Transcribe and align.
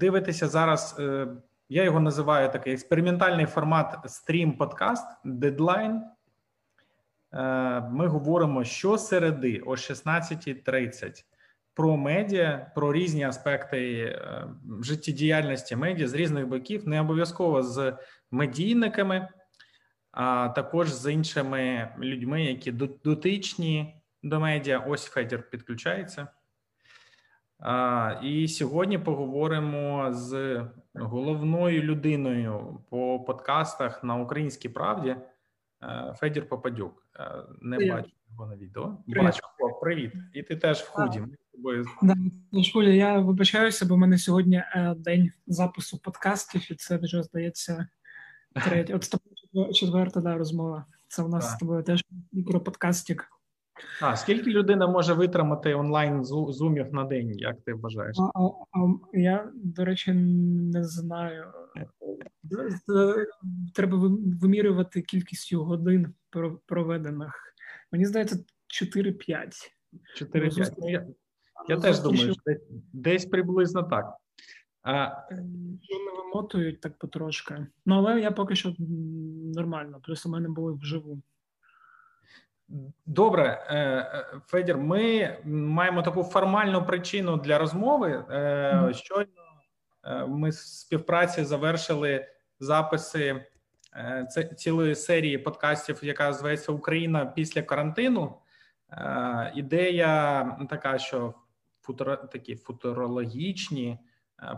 дивитеся 0.00 0.48
зараз. 0.48 0.96
Е, 0.98 1.26
я 1.68 1.84
його 1.84 2.00
називаю 2.00 2.52
такий 2.52 2.72
експериментальний 2.72 3.46
формат 3.46 3.98
стрім-подкаст 4.04 5.06
дедлайн. 5.24 6.02
Ми 7.90 8.06
говоримо 8.06 8.64
щосереди 8.64 9.62
о 9.66 9.70
16.30 9.70 11.24
про 11.74 11.96
медіа, 11.96 12.72
про 12.74 12.92
різні 12.92 13.24
аспекти 13.24 14.00
е, 14.00 14.44
життєдіяльності 14.82 15.76
медіа 15.76 16.08
з 16.08 16.14
різних 16.14 16.46
боків, 16.46 16.88
не 16.88 17.00
обов'язково 17.00 17.62
з 17.62 17.96
медійниками, 18.30 19.28
а 20.12 20.48
також 20.48 20.92
з 20.92 21.12
іншими 21.12 21.88
людьми, 21.98 22.44
які 22.44 22.72
дотичні 23.04 23.94
до 24.22 24.40
медіа. 24.40 24.78
Ось 24.78 25.04
Федір 25.04 25.50
підключається. 25.50 26.28
І 28.22 28.48
сьогодні 28.48 28.98
поговоримо 28.98 30.12
з 30.12 30.60
головною 30.94 31.82
людиною 31.82 32.80
по 32.90 33.20
подкастах 33.20 34.04
на 34.04 34.16
Українській 34.16 34.68
правді 34.68 35.16
е, 35.82 36.14
Федір 36.16 36.48
Попадюк. 36.48 37.06
Е, 37.16 37.32
не 37.62 37.76
привіт. 37.76 37.92
бачу 37.92 38.10
його 38.30 38.46
на 38.46 38.56
відео. 38.56 38.96
Привіт. 39.06 39.24
Бачу, 39.24 39.42
О, 39.58 39.80
привіт. 39.80 40.12
І 40.34 40.42
ти 40.42 40.56
теж 40.56 40.78
в 40.78 40.88
худі. 40.88 41.22
Ми 41.58 41.82
з. 41.82 41.86
Да, 42.02 42.14
Шуля, 42.62 42.88
я 42.88 43.18
вибачаюся, 43.18 43.86
бо 43.86 43.94
в 43.94 43.98
мене 43.98 44.18
сьогодні 44.18 44.56
е, 44.56 44.94
день 44.98 45.30
запису 45.46 45.98
подкастів, 45.98 46.72
і 46.72 46.74
це 46.74 46.96
вже 46.96 47.22
здається 47.22 47.88
третя. 48.64 48.94
От 48.94 49.04
з 49.04 49.08
тобою 49.08 49.72
четверта 49.72 50.20
да, 50.20 50.36
розмова. 50.36 50.86
Це 51.08 51.22
у 51.22 51.28
нас 51.28 51.46
так. 51.46 51.56
з 51.56 51.58
тобою 51.58 51.82
теж 51.82 52.04
мікроподкастик. 52.32 53.28
А 54.00 54.16
скільки 54.16 54.50
людина 54.50 54.86
може 54.86 55.14
витримати 55.14 55.74
онлайн 55.74 56.24
зумів 56.24 56.94
на 56.94 57.04
день, 57.04 57.38
як 57.38 57.56
ти 57.60 57.74
вважаєш? 57.74 58.16
А, 58.18 58.40
а, 58.40 58.50
а 58.72 59.18
Я, 59.18 59.50
до 59.54 59.84
речі, 59.84 60.12
не 60.12 60.84
знаю. 60.84 61.44
Треба 63.74 63.98
вимірювати 64.40 65.02
кількістю 65.02 65.64
годин 65.64 66.14
проведених. 66.66 67.54
Мені 67.92 68.04
здається, 68.04 68.36
4-5. 68.82 69.70
4-5. 70.22 70.72
Ну, 70.78 70.90
я, 70.90 71.06
я 71.68 71.76
теж 71.76 72.00
думаю, 72.00 72.32
що 72.32 72.42
десь, 72.46 72.62
десь 72.92 73.24
приблизно 73.24 73.82
так. 73.82 74.14
А... 74.82 75.08
Не 75.30 76.12
вимотують 76.16 76.80
так 76.80 76.98
потрошки. 76.98 77.66
Ну, 77.86 77.94
але 77.94 78.20
я 78.20 78.30
поки 78.30 78.54
що 78.56 78.74
нормально, 79.54 80.00
плюс 80.02 80.26
у 80.26 80.28
мене 80.28 80.48
були 80.48 80.72
вживу. 80.72 81.22
Добре, 83.06 83.66
е, 83.68 83.76
е, 83.78 84.26
Федір, 84.46 84.78
ми 84.78 85.36
маємо 85.44 86.02
таку 86.02 86.22
формальну 86.22 86.86
причину 86.86 87.36
для 87.36 87.58
розмови. 87.58 88.24
Mm. 88.28 88.92
Щойно 88.92 89.28
ми 90.28 90.48
в 90.48 90.54
співпраці 90.54 91.44
завершили 91.44 92.26
записи 92.60 93.46
цілої 94.56 94.94
серії 94.94 95.38
подкастів, 95.38 95.98
яка 96.02 96.32
зветься 96.32 96.72
Україна 96.72 97.26
після 97.26 97.62
карантину. 97.62 98.36
Ідея 99.54 100.44
така, 100.70 100.98
що 100.98 101.34
футуро, 101.80 102.16
такі 102.16 102.56
футурологічні 102.56 103.98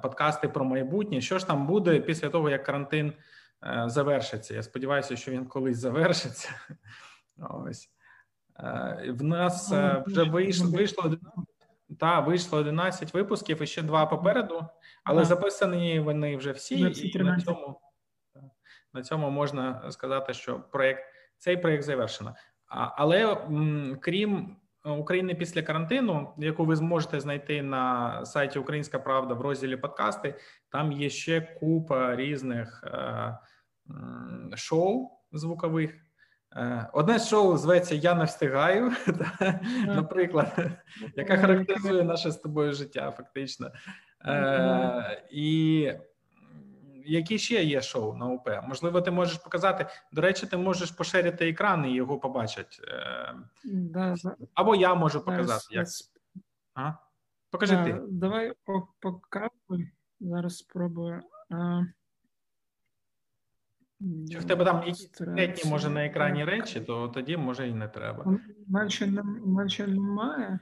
подкасти 0.03 0.49
про 0.49 0.65
майбутнє. 0.65 1.21
Що 1.21 1.39
ж 1.39 1.47
там 1.47 1.67
буде 1.67 2.01
після 2.01 2.29
того, 2.29 2.51
як 2.51 2.65
карантин 2.65 3.13
завершиться? 3.87 4.55
Я 4.55 4.63
сподіваюся, 4.63 5.17
що 5.17 5.31
він 5.31 5.47
колись 5.47 5.79
завершиться. 5.79 6.51
Ось. 7.39 7.91
Е, 8.63 9.13
в 9.19 9.23
нас 9.23 9.71
ну, 9.71 9.77
е, 9.77 10.05
вже 10.07 10.23
вийшло 10.23 10.71
вийшло 10.71 11.17
та 11.99 12.21
вийшло 12.21 12.59
11 12.59 13.15
випусків 13.15 13.63
і 13.63 13.67
ще 13.67 13.83
два 13.83 14.07
попереду, 14.07 14.67
але 15.05 15.25
записані 15.25 16.01
вони 16.01 16.37
вже 16.37 16.53
всі, 16.53 16.81
і 16.81 17.19
на 17.19 17.41
цьому 17.41 17.81
на 18.95 19.03
цьому 19.03 19.31
можна 19.31 19.91
сказати, 19.91 20.35
що 20.35 20.61
проєкт 20.61 21.03
цей 21.39 21.57
проєкт 21.57 21.85
завершено. 21.85 22.35
Але 22.97 23.47
крім 24.01 24.57
України 24.85 25.35
після 25.35 25.63
карантину, 25.63 26.35
яку 26.39 26.65
ви 26.65 26.77
зможете 26.77 27.21
знайти 27.21 27.63
на 27.63 28.25
сайті 28.27 28.59
Українська 28.59 28.99
Правда 28.99 29.35
в 29.35 29.41
розділі 29.41 29.77
подкасти, 29.77 30.35
там 30.69 30.93
є 30.93 31.11
ще 31.11 31.41
купа 31.41 32.17
різних 32.17 32.85
е, 32.85 33.39
шоу 34.57 35.11
звукових. 35.33 35.95
Е, 36.57 36.89
одне 36.93 37.19
шоу 37.19 37.57
зветься 37.57 37.95
Я 37.95 38.15
не 38.15 38.25
встигаю, 38.25 38.93
наприклад, 39.87 40.71
яка 41.17 41.37
характеризує 41.37 42.03
наше 42.05 42.31
з 42.31 42.37
тобою 42.37 42.73
життя, 42.73 43.11
фактично. 43.11 43.71
Е, 44.25 45.27
і 45.31 45.93
які 47.05 47.39
ще 47.39 47.65
є 47.65 47.81
шоу 47.81 48.15
на 48.15 48.27
УП? 48.27 48.49
Можливо, 48.69 49.01
ти 49.01 49.11
можеш 49.11 49.39
показати. 49.39 49.87
До 50.13 50.23
речі, 50.23 50.47
ти 50.47 50.57
можеш 50.57 50.91
поширити 50.91 51.49
екран 51.49 51.85
і 51.85 51.95
його 51.95 52.19
побачать. 52.19 52.81
Е, 52.89 53.35
або 54.55 54.75
я 54.75 54.95
можу 54.95 55.25
показати. 55.25 55.67
Як... 55.71 55.87
А? 56.75 56.93
Покажи 57.51 57.85
ти. 57.85 58.01
Давай 58.09 58.53
показуй. 59.01 59.93
Зараз 60.21 60.57
спробую. 60.57 61.23
Чи 64.31 64.39
в 64.39 64.45
тебе 64.45 64.65
там 64.65 64.77
якісь 64.77 65.07
конкретні, 65.07 65.71
може, 65.71 65.91
на 65.91 66.05
екрані 66.05 66.45
речі, 66.45 66.81
то 66.81 67.09
тоді 67.09 67.37
може 67.37 67.69
і 67.69 67.75
не 67.75 67.89
треба. 67.89 68.39
Менше, 68.69 69.07
менше 69.47 69.87
немає, 69.87 70.59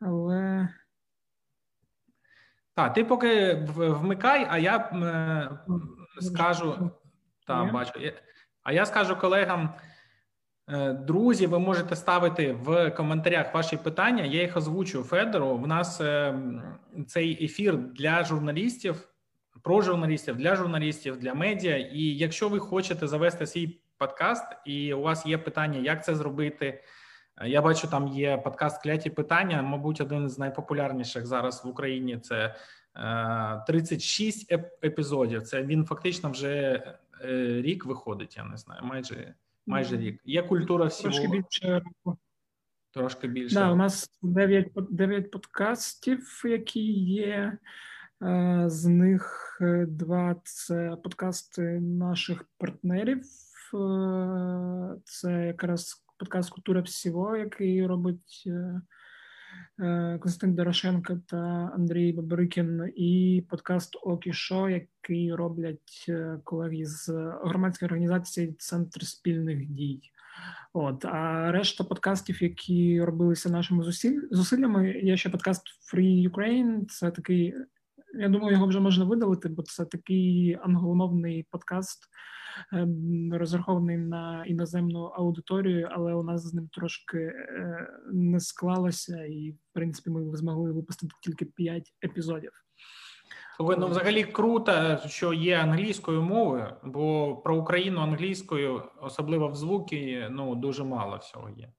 але. 0.00 0.68
Так, 2.74 2.94
ти 2.94 3.04
поки 3.04 3.54
вмикай, 3.76 4.46
а 4.50 4.58
я 4.58 4.76
е, 4.76 5.58
скажу. 6.20 6.90
Так, 7.46 7.72
бачу. 7.72 7.92
А 8.62 8.72
я 8.72 8.86
скажу 8.86 9.16
колегам. 9.16 9.74
Е, 10.68 10.92
друзі, 10.92 11.46
ви 11.46 11.58
можете 11.58 11.96
ставити 11.96 12.52
в 12.52 12.90
коментарях 12.90 13.54
ваші 13.54 13.76
питання. 13.76 14.24
Я 14.24 14.42
їх 14.42 14.56
озвучу 14.56 15.02
Федору. 15.02 15.56
В 15.56 15.66
нас 15.66 16.00
е, 16.00 16.38
цей 17.06 17.44
ефір 17.44 17.76
для 17.76 18.24
журналістів 18.24 19.08
про 19.62 19.82
журналістів 19.82 20.36
для 20.36 20.56
журналістів, 20.56 21.16
для 21.16 21.34
медіа. 21.34 21.76
І 21.76 22.02
якщо 22.02 22.48
ви 22.48 22.58
хочете 22.58 23.06
завести 23.06 23.46
свій 23.46 23.80
подкаст, 23.98 24.44
і 24.64 24.94
у 24.94 25.00
вас 25.00 25.26
є 25.26 25.38
питання, 25.38 25.78
як 25.78 26.04
це 26.04 26.14
зробити. 26.14 26.82
Я 27.44 27.62
бачу, 27.62 27.88
там 27.88 28.08
є 28.08 28.36
подкаст 28.36 28.82
кляті 28.82 29.10
питання. 29.10 29.62
Мабуть, 29.62 30.00
один 30.00 30.28
з 30.28 30.38
найпопулярніших 30.38 31.26
зараз 31.26 31.64
в 31.64 31.68
Україні 31.68 32.18
це 32.18 32.54
36 33.66 34.52
е, 34.52 34.70
епізодів. 34.84 35.42
Це 35.42 35.62
він 35.62 35.84
фактично 35.84 36.30
вже 36.30 36.82
е, 37.24 37.62
рік 37.62 37.86
виходить. 37.86 38.36
Я 38.36 38.44
не 38.44 38.56
знаю, 38.56 38.80
майже 38.84 39.34
майже 39.66 39.96
рік. 39.96 40.20
Є 40.24 40.42
культура 40.42 40.84
всього. 40.84 41.14
Трошки 41.14 41.28
більше 41.28 41.82
Трошки 42.96 43.28
більше. 43.28 43.54
Да, 43.54 43.72
У 43.72 43.76
нас 43.76 44.10
9, 44.22 44.68
9 44.90 45.30
подкастів, 45.30 46.42
які 46.44 46.92
є. 47.02 47.58
Е, 48.22 48.64
з 48.66 48.86
них 48.86 49.56
е, 49.60 49.86
два 49.88 50.36
це 50.44 50.96
подкасти 51.04 51.62
наших 51.80 52.44
партнерів. 52.58 53.18
Е, 53.18 54.96
це 55.04 55.46
якраз 55.46 56.04
подкаст 56.18 56.50
Культура 56.50 56.80
всього, 56.80 57.36
який 57.36 57.86
робить 57.86 58.48
Константин 60.20 60.54
Дорошенко 60.54 61.18
та 61.26 61.36
Андрій 61.74 62.12
Бабарикін, 62.12 62.92
і 62.96 63.44
подкаст 63.50 63.96
Окі 64.02 64.32
Шо, 64.32 64.68
який 64.68 65.34
роблять 65.34 66.10
колеги 66.44 66.84
з 66.86 67.08
громадської 67.44 67.86
організації 67.86 68.52
Центр 68.58 69.06
спільних 69.06 69.66
дій. 69.66 70.00
От 70.72 71.04
а 71.04 71.52
решта 71.52 71.84
подкастів, 71.84 72.42
які 72.42 73.02
робилися 73.02 73.50
нашими 73.50 73.84
зусиллями, 74.30 75.00
є 75.02 75.16
ще 75.16 75.30
подкаст 75.30 75.62
Free 75.94 76.30
Ukraine, 76.30 76.86
Це 76.88 77.10
такий 77.10 77.54
я 78.18 78.28
думаю, 78.28 78.52
його 78.52 78.66
вже 78.66 78.80
можна 78.80 79.04
видалити, 79.04 79.48
бо 79.48 79.62
це 79.62 79.84
такий 79.84 80.58
англомовний 80.62 81.46
подкаст, 81.50 82.08
ем, 82.72 83.34
розрахований 83.34 83.96
на 83.96 84.44
іноземну 84.44 85.04
аудиторію, 85.04 85.88
але 85.92 86.14
у 86.14 86.22
нас 86.22 86.42
з 86.42 86.54
ним 86.54 86.68
трошки 86.72 87.18
е, 87.18 87.88
не 88.12 88.40
склалося, 88.40 89.24
і 89.24 89.50
в 89.50 89.74
принципі 89.74 90.10
ми 90.10 90.36
змогли 90.36 90.72
випустити 90.72 91.14
тільки 91.22 91.44
5 91.44 91.92
епізодів. 92.04 92.52
Ну 93.60 93.86
взагалі 93.86 94.24
круто, 94.24 94.98
що 95.06 95.32
є 95.32 95.58
англійською 95.58 96.22
мовою, 96.22 96.76
бо 96.84 97.36
про 97.36 97.56
Україну 97.56 98.00
англійською, 98.00 98.82
особливо 99.02 99.48
в 99.48 99.54
звуки, 99.54 100.28
ну 100.30 100.54
дуже 100.54 100.84
мало 100.84 101.16
всього 101.16 101.50
є. 101.50 101.72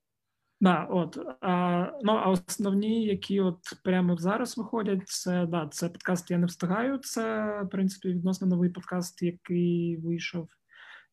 Да, 0.61 0.83
от 0.83 1.19
а, 1.41 1.91
ну 2.03 2.11
а 2.13 2.29
основні, 2.29 3.05
які 3.05 3.41
от 3.41 3.59
прямо 3.83 4.17
зараз 4.17 4.57
виходять, 4.57 5.07
це 5.07 5.45
да, 5.45 5.67
це 5.71 5.89
подкаст. 5.89 6.31
Я 6.31 6.37
не 6.37 6.45
встигаю. 6.45 6.97
Це 6.97 7.51
в 7.61 7.69
принципі 7.69 8.09
відносно 8.09 8.47
новий 8.47 8.69
подкаст, 8.69 9.21
який 9.21 9.97
вийшов 9.97 10.47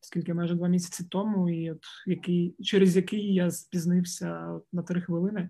скільки 0.05 0.33
майже 0.33 0.55
два 0.55 0.67
місяці 0.67 1.07
тому, 1.11 1.49
і 1.49 1.71
от 1.71 1.83
який 2.05 2.55
через 2.63 2.95
який 2.95 3.33
я 3.33 3.51
спізнився 3.51 4.59
на 4.73 4.83
три 4.83 5.01
хвилини, 5.01 5.49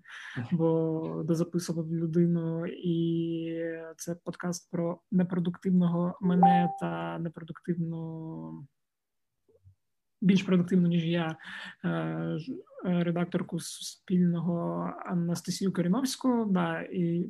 бо 0.52 1.24
дозаписував 1.26 1.94
людину, 1.94 2.66
і 2.68 3.60
це 3.98 4.16
подкаст 4.16 4.72
про 4.72 5.00
непродуктивного 5.12 6.18
мене 6.22 6.70
та 6.80 7.20
непродуктивну. 7.20 8.68
Більш 10.22 10.44
продуктивну, 10.44 10.88
ніж 10.88 11.06
я, 11.06 11.38
е, 11.86 12.38
редакторку 12.86 13.60
спільного 13.60 14.90
Анастасію 15.06 15.74
Коріновську. 15.74 16.46
Да, 16.50 16.82
і 16.82 17.30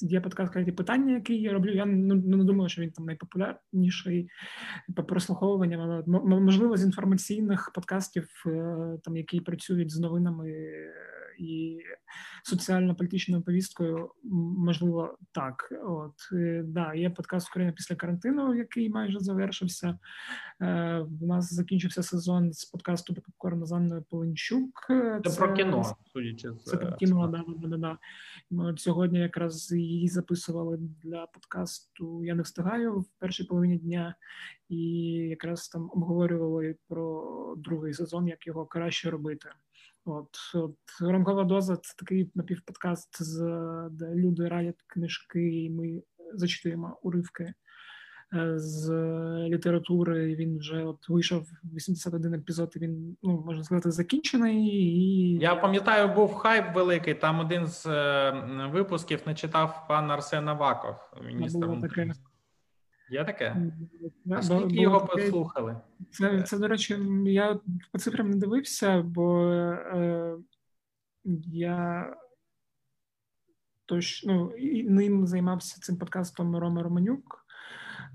Є 0.00 0.20
подкаст 0.20 0.52
«Кляті 0.52 0.72
питання, 0.72 1.14
який 1.14 1.40
я 1.40 1.52
роблю. 1.52 1.70
Я 1.70 1.86
ну, 1.86 2.14
не 2.14 2.44
думаю, 2.44 2.68
що 2.68 2.82
він 2.82 2.90
там 2.90 3.04
найпопулярніший 3.04 4.28
по 4.96 5.04
прослуховуванням, 5.04 5.80
але 5.80 6.02
можливо 6.40 6.76
з 6.76 6.84
інформаційних 6.84 7.72
подкастів, 7.74 8.28
е, 8.46 8.98
там 9.04 9.16
які 9.16 9.40
працюють 9.40 9.90
з 9.90 10.00
новинами 10.00 10.52
і 11.38 11.80
соціально-політичною 12.42 13.42
повісткою, 13.42 14.10
можливо, 14.58 15.18
так. 15.32 15.72
От 15.84 16.14
е, 16.32 16.62
да, 16.66 16.94
є 16.94 17.10
подкаст 17.10 17.48
Україна 17.48 17.72
після 17.72 17.96
карантину, 17.96 18.54
який 18.54 18.88
майже 18.88 19.20
завершився. 19.20 19.98
Е, 20.60 20.98
У 21.20 21.26
нас 21.26 21.54
закінчився 21.54 22.02
сезон 22.02 22.52
з 22.52 22.64
подкасту 22.64 23.14
з 23.62 23.72
Анною 23.72 24.02
Поленчук. 24.10 24.84
Це, 24.88 25.20
це 25.24 25.38
про 25.38 25.54
кіно, 25.54 25.96
судячи 26.12 26.52
з 26.52 26.64
це 26.64 26.76
про 26.76 26.92
кіно. 26.96 27.28
Да, 27.28 27.44
да, 27.48 27.68
да, 27.68 27.76
да. 27.76 27.98
Ми 28.50 28.66
от 28.66 28.80
сьогодні 28.80 29.18
якраз 29.18 29.72
її 29.72 30.08
записували 30.08 30.78
для 31.02 31.26
подкасту. 31.26 32.24
Я 32.24 32.34
не 32.34 32.42
встигаю 32.42 33.00
в 33.00 33.06
першій 33.18 33.44
половині 33.44 33.78
дня, 33.78 34.14
і 34.68 34.76
якраз 35.28 35.68
там 35.68 35.90
обговорювали 35.92 36.76
про 36.88 37.54
другий 37.58 37.94
сезон, 37.94 38.28
як 38.28 38.46
його 38.46 38.66
краще 38.66 39.10
робити. 39.10 39.48
От, 40.04 40.28
от 40.54 40.76
Рамкова 41.00 41.44
доза 41.44 41.76
це 41.76 41.94
такий 41.98 42.30
напівподкаст, 42.34 43.22
з, 43.22 43.38
де 43.90 44.14
люди 44.14 44.48
радять 44.48 44.82
книжки, 44.86 45.64
і 45.64 45.70
ми 45.70 46.02
зачитуємо 46.34 46.98
уривки 47.02 47.54
е, 48.34 48.58
з 48.58 48.90
літератури. 49.48 50.34
Він 50.34 50.58
вже 50.58 50.84
от 50.84 51.08
вийшов 51.08 51.46
81 51.74 52.34
епізод. 52.34 52.72
і 52.76 52.78
Він 52.78 53.16
ну 53.22 53.42
можна 53.46 53.64
сказати 53.64 53.90
закінчений. 53.90 54.56
І 54.56 55.38
я 55.38 55.56
пам'ятаю, 55.56 56.14
був 56.14 56.34
хайп 56.34 56.74
великий. 56.74 57.14
Там 57.14 57.40
один 57.40 57.66
з 57.66 57.86
е, 57.86 58.70
випусків 58.72 59.20
не 59.26 59.34
читав 59.34 59.84
пан 59.88 60.10
Арсен 60.10 60.48
Аваков, 60.48 60.96
міністр. 61.26 61.68
Є 63.10 63.24
таке? 63.24 63.56
А 64.30 64.42
скільки 64.42 64.76
його 64.76 65.06
послухали? 65.06 65.76
Це, 66.10 66.42
це, 66.42 66.58
до 66.58 66.68
речі, 66.68 66.98
я 67.26 67.60
по 67.92 67.98
цифрам 67.98 68.30
не 68.30 68.36
дивився, 68.36 69.02
бо 69.02 69.50
е, 69.52 70.36
я 71.46 72.10
точно 73.86 74.34
ну, 74.34 74.52
ним 74.90 75.26
займався 75.26 75.80
цим 75.80 75.96
подкастом 75.96 76.56
Рома 76.56 76.82
Романюк, 76.82 77.46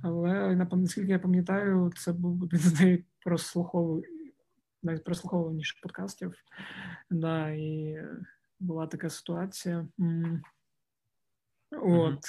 але 0.03 0.55
наскільки 0.55 1.11
я 1.11 1.19
пам'ятаю, 1.19 1.91
це 1.95 2.13
був 2.13 2.43
один 2.43 2.59
з 2.59 2.99
найпрослуховуваніших 4.83 5.81
подкастів. 5.81 6.33
Да, 7.09 7.49
і 7.49 7.97
була 8.59 8.87
така 8.87 9.09
ситуація. 9.09 9.87
От. 11.71 12.19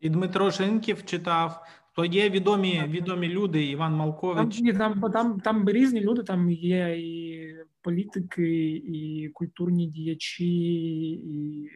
І 0.00 0.10
Дмитро 0.10 0.50
Шинків 0.50 1.04
читав, 1.04 1.66
то 1.94 2.04
є 2.04 2.30
відомі 2.30 2.84
відомі 2.88 3.28
люди, 3.28 3.64
Іван 3.64 3.94
Малкович. 3.94 4.56
Там, 4.56 4.64
ні, 4.64 4.72
там 4.72 5.00
там, 5.12 5.40
там 5.40 5.68
різні 5.68 6.00
люди, 6.00 6.22
там 6.22 6.50
є 6.50 6.96
і 6.98 7.56
політики, 7.82 8.70
і 8.76 9.30
культурні 9.34 9.86
діячі, 9.86 11.10
і 11.10 11.70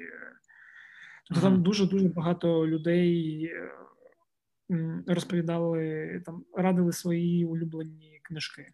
тобто 1.29 1.43
там 1.43 1.63
дуже 1.63 1.87
дуже 1.87 2.09
багато 2.09 2.67
людей 2.67 3.51
розповідали 5.07 6.23
там, 6.27 6.45
радили 6.55 6.93
свої 6.93 7.45
улюблені 7.45 8.21
книжки. 8.23 8.73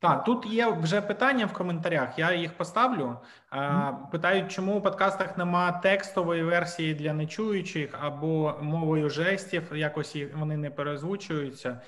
Так, 0.00 0.24
тут 0.24 0.46
є 0.46 0.70
вже 0.70 1.00
питання 1.00 1.46
в 1.46 1.52
коментарях. 1.52 2.18
Я 2.18 2.32
їх 2.32 2.56
поставлю. 2.56 3.16
Питають, 4.12 4.52
чому 4.52 4.78
у 4.78 4.80
подкастах 4.80 5.38
нема 5.38 5.72
текстової 5.72 6.42
версії 6.42 6.94
для 6.94 7.12
нечуючих 7.12 7.94
або 8.00 8.58
мовою 8.62 9.10
жестів, 9.10 9.76
якось 9.76 10.16
вони 10.34 10.56
не 10.56 10.70
перезвучуються. 10.70 11.80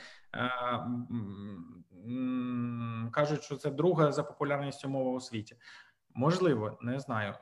Кажуть, 3.10 3.42
що 3.42 3.56
це 3.56 3.70
друга 3.70 4.12
за 4.12 4.22
популярністю 4.22 4.88
мова 4.88 5.10
у 5.10 5.20
світі. 5.20 5.56
Можливо, 6.14 6.78
не 6.80 7.00
знаю. 7.00 7.34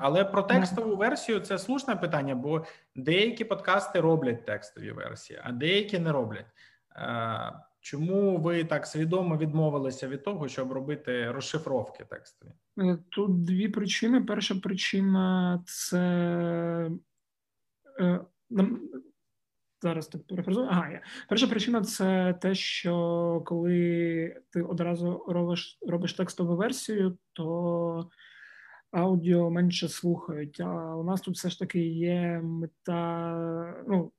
Але 0.00 0.24
про 0.24 0.42
текстову 0.42 0.96
версію 0.96 1.40
це 1.40 1.58
слушне 1.58 1.96
питання, 1.96 2.34
бо 2.34 2.64
деякі 2.96 3.44
подкасти 3.44 4.00
роблять 4.00 4.46
текстові 4.46 4.92
версії, 4.92 5.40
а 5.44 5.52
деякі 5.52 5.98
не 5.98 6.12
роблять. 6.12 6.46
Чому 7.80 8.38
ви 8.38 8.64
так 8.64 8.86
свідомо 8.86 9.36
відмовилися 9.36 10.08
від 10.08 10.24
того, 10.24 10.48
щоб 10.48 10.72
робити 10.72 11.30
розшифровки 11.30 12.04
текстові? 12.04 12.50
Е, 12.78 12.98
тут 13.08 13.44
дві 13.44 13.68
причини. 13.68 14.20
Перша 14.20 14.54
причина 14.54 15.62
це 15.66 16.00
е, 18.00 18.20
зараз 19.82 20.08
так 20.08 20.26
перефразую. 20.26 20.66
Ага, 20.70 20.90
я. 20.90 21.02
перша 21.28 21.46
причина 21.46 21.82
це 21.82 22.34
те, 22.40 22.54
що 22.54 23.42
коли 23.46 24.36
ти 24.50 24.62
одразу 24.62 25.24
робиш 25.28 25.78
робиш 25.88 26.12
текстову 26.12 26.56
версію, 26.56 27.18
то 27.32 28.10
аудіо 28.90 29.50
менше 29.50 29.88
слухають. 29.88 30.60
А 30.60 30.96
у 30.96 31.04
нас 31.04 31.20
тут 31.20 31.34
все 31.34 31.50
ж 31.50 31.58
таки 31.58 31.86
є 31.86 32.40
мета. 32.44 33.84
ну, 33.88 34.12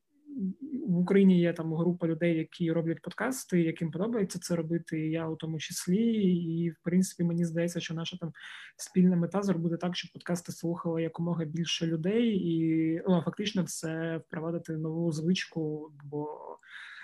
в 0.87 0.97
Україні 0.97 1.39
є 1.39 1.53
там 1.53 1.73
група 1.73 2.07
людей, 2.07 2.37
які 2.37 2.71
роблять 2.71 3.01
подкасти, 3.01 3.61
яким 3.61 3.91
подобається 3.91 4.39
це 4.39 4.55
робити. 4.55 4.99
і 4.99 5.11
Я 5.11 5.27
у 5.27 5.35
тому 5.35 5.59
числі, 5.59 6.03
і 6.23 6.69
в 6.69 6.75
принципі 6.83 7.23
мені 7.23 7.45
здається, 7.45 7.79
що 7.79 7.93
наша 7.93 8.17
там 8.17 8.31
спільна 8.77 9.15
мета 9.15 9.41
зробити 9.41 9.77
так, 9.77 9.95
щоб 9.95 10.11
подкасти 10.11 10.51
слухало 10.51 10.99
якомога 10.99 11.45
більше 11.45 11.87
людей, 11.87 12.27
і 12.27 13.01
ну, 13.07 13.21
фактично 13.25 13.63
це 13.63 14.17
впровадити 14.17 14.77
нову 14.77 15.11
звичку. 15.11 15.91
бо 16.03 16.27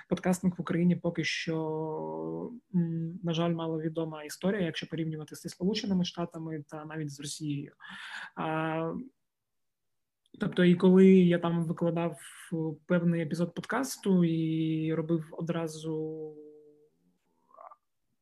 Подкастинг 0.10 0.54
в 0.58 0.62
Україні 0.62 0.96
поки 0.96 1.24
що, 1.24 2.52
на 3.24 3.34
жаль, 3.34 3.52
мало 3.52 3.82
відома 3.82 4.24
історія, 4.24 4.62
якщо 4.62 4.88
порівнювати 4.88 5.36
зі 5.36 5.50
Сполученими 5.50 6.06
Штатами 6.06 6.64
та 6.70 6.86
навіть 6.86 7.12
з 7.12 7.20
Росією. 7.20 7.72
Тобто, 10.40 10.64
і 10.64 10.76
коли 10.76 11.08
я 11.08 11.40
там 11.40 11.64
викладав 11.64 12.18
певний 12.86 13.22
епізод 13.22 13.54
подкасту 13.54 14.24
і 14.24 14.94
робив 14.94 15.26
одразу 15.32 16.34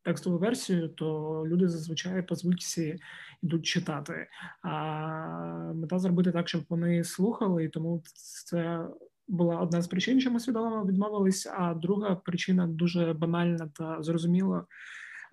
текстову 0.03 0.37
версію, 0.37 0.89
то 0.89 1.43
люди 1.47 1.67
зазвичай 1.67 2.27
по 2.27 2.35
звичці 2.35 2.99
йдуть 3.43 3.65
читати. 3.65 4.27
А 4.61 5.73
мета 5.75 5.99
зробити 5.99 6.31
так, 6.31 6.49
щоб 6.49 6.63
вони 6.69 7.03
слухали, 7.03 7.63
і 7.63 7.69
тому 7.69 8.03
це. 8.13 8.87
Була 9.27 9.59
одна 9.59 9.81
з 9.81 9.87
причин, 9.87 10.21
чому 10.21 10.39
свідомо 10.39 10.85
відмовились, 10.85 11.47
а 11.57 11.73
друга 11.73 12.15
причина 12.15 12.67
дуже 12.67 13.13
банальна 13.13 13.69
та 13.73 14.03
зрозуміла. 14.03 14.65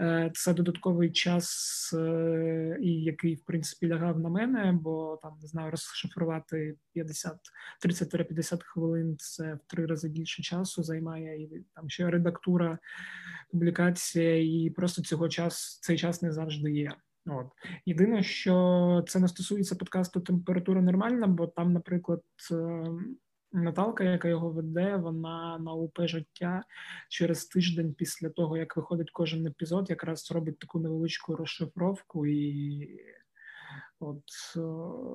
Е, 0.00 0.30
це 0.34 0.54
додатковий 0.54 1.12
час, 1.12 1.90
е, 1.98 2.78
і 2.80 3.02
який 3.02 3.34
в 3.34 3.44
принципі 3.44 3.88
лягав 3.88 4.18
на 4.18 4.28
мене, 4.28 4.78
бо 4.82 5.18
там 5.22 5.38
не 5.42 5.48
знаю, 5.48 5.70
розшифрувати 5.70 6.74
50 6.92 7.38
30-50 7.84 8.62
хвилин. 8.62 9.16
Це 9.18 9.54
в 9.54 9.60
три 9.66 9.86
рази 9.86 10.08
більше 10.08 10.42
часу 10.42 10.82
займає 10.82 11.42
і 11.42 11.64
там 11.74 11.90
ще 11.90 12.10
редактура, 12.10 12.78
публікація, 13.50 14.64
і 14.64 14.70
просто 14.70 15.02
цього 15.02 15.28
час 15.28 15.78
цей 15.82 15.98
час 15.98 16.22
не 16.22 16.32
завжди 16.32 16.72
є. 16.72 16.92
От 17.26 17.46
єдине, 17.86 18.22
що 18.22 19.04
це 19.08 19.20
не 19.20 19.28
стосується 19.28 19.74
подкасту 19.74 20.20
температура 20.20 20.82
нормальна, 20.82 21.26
бо 21.26 21.46
там, 21.46 21.72
наприклад, 21.72 22.22
ем, 22.50 23.16
Наталка, 23.52 24.04
яка 24.04 24.28
його 24.28 24.50
веде, 24.50 24.96
вона 24.96 25.58
на 25.58 25.72
УП 25.72 25.98
життя 26.08 26.62
через 27.08 27.44
тиждень 27.44 27.94
після 27.94 28.28
того, 28.28 28.56
як 28.56 28.76
виходить 28.76 29.10
кожен 29.10 29.46
епізод, 29.46 29.90
якраз 29.90 30.30
робить 30.30 30.58
таку 30.58 30.78
невеличку 30.78 31.36
розшифровку 31.36 32.26
і. 32.26 32.88
От 34.00 34.22
е, 34.56 34.60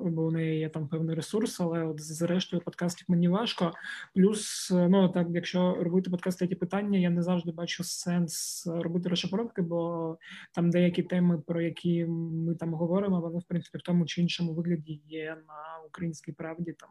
бо 0.10 0.25
у 0.25 0.32
неї 0.32 0.60
є 0.60 0.70
там 0.70 0.88
певний 0.88 1.15
ресурс, 1.15 1.60
але 1.60 1.84
от 1.84 2.01
зрештою 2.01 2.62
подкастів 2.62 3.06
мені 3.10 3.27
важко. 3.27 3.74
Плюс, 4.15 4.72
е, 4.72 4.88
ну 4.89 5.10
так, 5.10 5.27
якщо 5.29 5.75
робити 5.84 6.10
подкасти 6.10 6.48
ті 6.48 6.56
питання, 6.56 7.00
я 7.00 7.10
не 7.10 7.24
завжди 7.24 7.51
бачу 7.51 7.84
сенс 7.84 8.67
робити 8.67 9.10
розшифровки, 9.10 9.62
бо 9.62 10.17
там 10.53 10.70
деякі 10.70 11.03
теми, 11.03 11.41
про 11.48 11.62
які 11.62 12.06
ми 12.06 12.56
там 12.56 12.74
говоримо, 12.74 13.22
вони 13.22 13.39
в 13.39 13.44
принципі 13.44 13.77
в 13.77 13.82
тому 13.82 14.06
чи 14.06 14.22
іншому 14.22 14.53
вигляді 14.53 15.01
є 15.08 15.38
на 15.48 15.88
українській 15.88 16.32
правді 16.32 16.74
там 16.74 16.89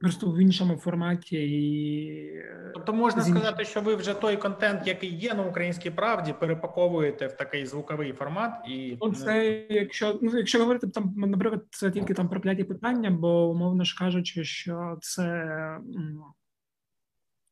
просто 0.00 0.30
в 0.30 0.38
іншому 0.38 0.76
форматі. 0.76 1.36
І... 1.36 2.42
Тобто 2.74 2.92
можна 2.92 3.22
сказати, 3.22 3.64
що 3.64 3.80
ви 3.80 3.94
вже 3.94 4.14
той 4.14 4.36
контент, 4.36 4.86
який 4.86 5.14
є 5.14 5.34
на 5.34 5.42
українській 5.42 5.90
правді, 5.90 6.34
перепаковуєте 6.40 7.26
в 7.26 7.32
такий 7.32 7.66
звуковий 7.66 8.12
формат, 8.12 8.52
і 8.68 8.98
ну, 9.02 9.12
це 9.12 9.66
якщо 9.70 10.18
ну 10.22 10.36
якщо 10.36 10.58
говорити 10.58 10.86
там, 10.88 11.14
наприклад, 11.16 11.64
це 11.70 11.90
тільки 11.90 12.14
там 12.14 12.28
прокляті 12.28 12.64
питання, 12.64 13.10
бо 13.10 13.50
умовно 13.50 13.84
ж 13.84 13.98
кажучи, 13.98 14.44
що 14.44 14.98
це 15.00 15.78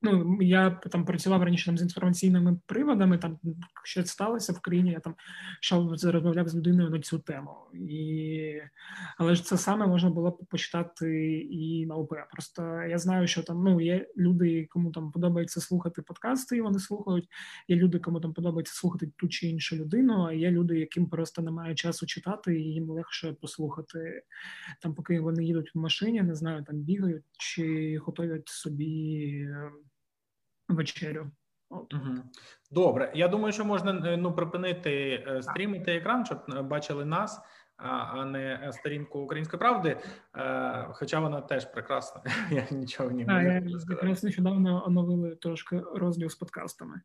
Ну, 0.05 0.39
я 0.41 0.71
там 0.71 1.05
працював 1.05 1.43
раніше 1.43 1.67
там 1.67 1.79
з 1.79 1.83
інформаційними 1.83 2.59
приводами. 2.67 3.19
Там 3.19 3.39
що 3.85 4.05
сталося 4.05 4.53
в 4.53 4.61
країні. 4.61 4.91
Я 4.91 5.01
там 5.01 5.15
що 5.61 5.97
розмовляв 6.03 6.49
з 6.49 6.57
людиною 6.57 6.91
на 6.91 7.01
цю 7.01 7.19
тему, 7.19 7.57
і 7.75 8.61
але 9.19 9.35
ж 9.35 9.45
це 9.45 9.59
саме 9.59 9.87
можна 9.87 10.11
було 10.11 10.33
почитати 10.33 11.39
і 11.39 11.87
на 11.87 11.95
ОП. 11.95 12.15
Просто 12.33 12.63
я 12.89 12.99
знаю, 12.99 13.27
що 13.27 13.43
там 13.43 13.65
ну 13.65 13.81
є 13.81 14.09
люди, 14.17 14.67
кому 14.71 14.91
там 14.91 15.11
подобається 15.11 15.61
слухати 15.61 16.03
подкасти, 16.03 16.57
і 16.57 16.61
вони 16.61 16.79
слухають. 16.79 17.29
Є 17.69 17.77
люди, 17.77 17.99
кому 17.99 18.21
там 18.21 18.33
подобається 18.33 18.75
слухати 18.75 19.11
ту 19.17 19.29
чи 19.29 19.49
іншу 19.49 19.77
людину. 19.77 20.27
А 20.27 20.33
є 20.33 20.51
люди, 20.51 20.79
яким 20.79 21.07
просто 21.07 21.43
немає 21.43 21.75
часу 21.75 22.07
читати, 22.07 22.61
і 22.61 22.63
їм 22.63 22.91
легше 22.91 23.33
послухати 23.33 24.23
там, 24.81 24.95
поки 24.95 25.21
вони 25.21 25.45
їдуть 25.45 25.75
в 25.75 25.79
машині, 25.79 26.23
не 26.23 26.35
знаю, 26.35 26.65
там 26.65 26.77
бігають 26.77 27.25
чи 27.39 27.99
готують 27.99 28.49
собі 28.49 29.49
вечерю. 30.69 31.31
От. 31.73 31.95
Добре, 32.71 33.13
я 33.15 33.29
думаю, 33.29 33.53
що 33.53 33.65
можна 33.65 34.13
е, 34.13 34.17
ну 34.17 34.35
припинити 34.35 35.25
е, 35.27 35.43
стрімити 35.43 35.93
екран, 35.93 36.25
щоб 36.25 36.39
е, 36.57 36.63
бачили 36.63 37.05
нас, 37.05 37.41
а 37.77 38.25
не 38.25 38.71
сторінку 38.73 39.21
української 39.21 39.59
правди. 39.61 39.99
Хоча 40.89 41.21
вона 41.21 41.41
теж 41.41 41.73
прекрасна. 41.73 42.23
Я 42.51 42.67
нічого 42.71 43.11
не 43.11 43.25
можу 43.25 43.87
якраз 43.91 44.25
нещодавно 44.25 44.87
оновили 44.87 45.37
трошки 45.37 45.83
розділ 45.95 46.29
з 46.29 46.35
подкастами. 46.35 47.01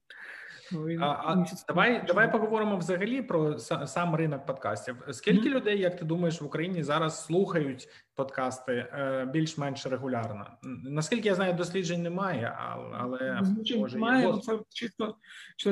А, 0.99 1.05
а 1.05 1.45
Давай 1.67 2.05
давай 2.07 2.31
поговоримо 2.31 2.77
взагалі 2.77 3.21
про 3.21 3.59
сам 3.59 4.15
ринок 4.15 4.45
подкастів. 4.45 4.95
Скільки 5.11 5.49
mm-hmm. 5.49 5.53
людей, 5.53 5.79
як 5.79 5.97
ти 5.97 6.05
думаєш, 6.05 6.41
в 6.41 6.45
Україні 6.45 6.83
зараз 6.83 7.25
слухають 7.25 7.89
подкасти 8.15 8.73
е, 8.73 9.29
більш-менш 9.33 9.85
регулярно? 9.85 10.47
Наскільки 10.83 11.27
я 11.27 11.35
знаю, 11.35 11.53
досліджень 11.53 12.03
немає, 12.03 12.57
але 12.93 13.39
досліджень 13.39 13.79
може 13.79 13.95
немає. 13.95 14.27
Є... 14.27 14.37
Це 14.37 14.59
чисто 14.69 15.15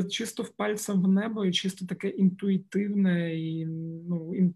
чисто 0.10 0.44
в 0.44 0.50
пальцем 0.50 1.02
в 1.04 1.08
небо, 1.08 1.46
і 1.46 1.52
чисто 1.52 1.86
таке 1.86 2.08
інтуїтивне 2.08 3.36
і 3.36 3.66
ну 4.10 4.36
ін... 4.36 4.56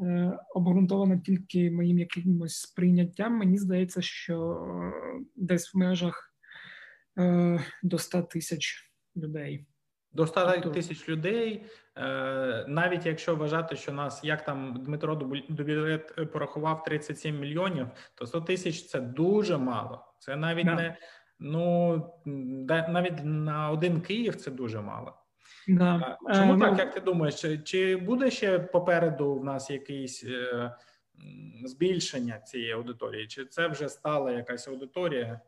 Е, 0.00 0.38
обґрунтоване 0.54 1.20
тільки 1.20 1.70
моїм 1.70 1.98
якимось 1.98 2.60
сприйняттям. 2.60 3.32
Мені 3.32 3.58
здається, 3.58 4.02
що 4.02 4.66
десь 5.36 5.74
в 5.74 5.78
межах 5.78 6.34
до 7.82 7.98
100 7.98 8.22
тисяч 8.22 8.93
людей. 9.16 9.66
До 10.12 10.26
100 10.26 10.50
тобто 10.54 10.70
тисяч 10.70 11.08
людей, 11.08 11.66
е, 11.96 12.64
навіть 12.68 13.06
якщо 13.06 13.36
вважати, 13.36 13.76
що 13.76 13.92
нас 13.92 14.24
як 14.24 14.44
там 14.44 14.82
Дмитро 14.84 15.14
Дубілет 15.48 16.30
порахував 16.32 16.82
37 16.82 17.40
мільйонів, 17.40 17.88
то 18.14 18.26
100 18.26 18.40
тисяч 18.40 18.86
це 18.86 19.00
дуже 19.00 19.56
мало. 19.56 20.04
Це 20.18 20.36
навіть 20.36 20.66
да. 20.66 20.74
не 20.74 20.96
ну 21.38 21.96
навіть 22.88 23.24
на 23.24 23.70
один 23.70 24.00
Київ 24.00 24.36
це 24.36 24.50
дуже 24.50 24.80
мало. 24.80 25.14
Да. 25.68 26.18
Чому 26.34 26.54
е, 26.54 26.58
так, 26.58 26.72
ну, 26.72 26.78
як 26.78 26.94
ти 26.94 27.00
думаєш? 27.00 27.40
Чи, 27.40 27.58
чи 27.58 27.96
буде 27.96 28.30
ще 28.30 28.58
попереду 28.58 29.34
в 29.34 29.44
нас 29.44 29.70
якийсь 29.70 30.24
е, 30.24 30.74
збільшення 31.64 32.38
цієї 32.38 32.72
аудиторії? 32.72 33.26
Чи 33.26 33.44
це 33.44 33.68
вже 33.68 33.88
стала 33.88 34.32
якась 34.32 34.68
аудиторія? 34.68 35.40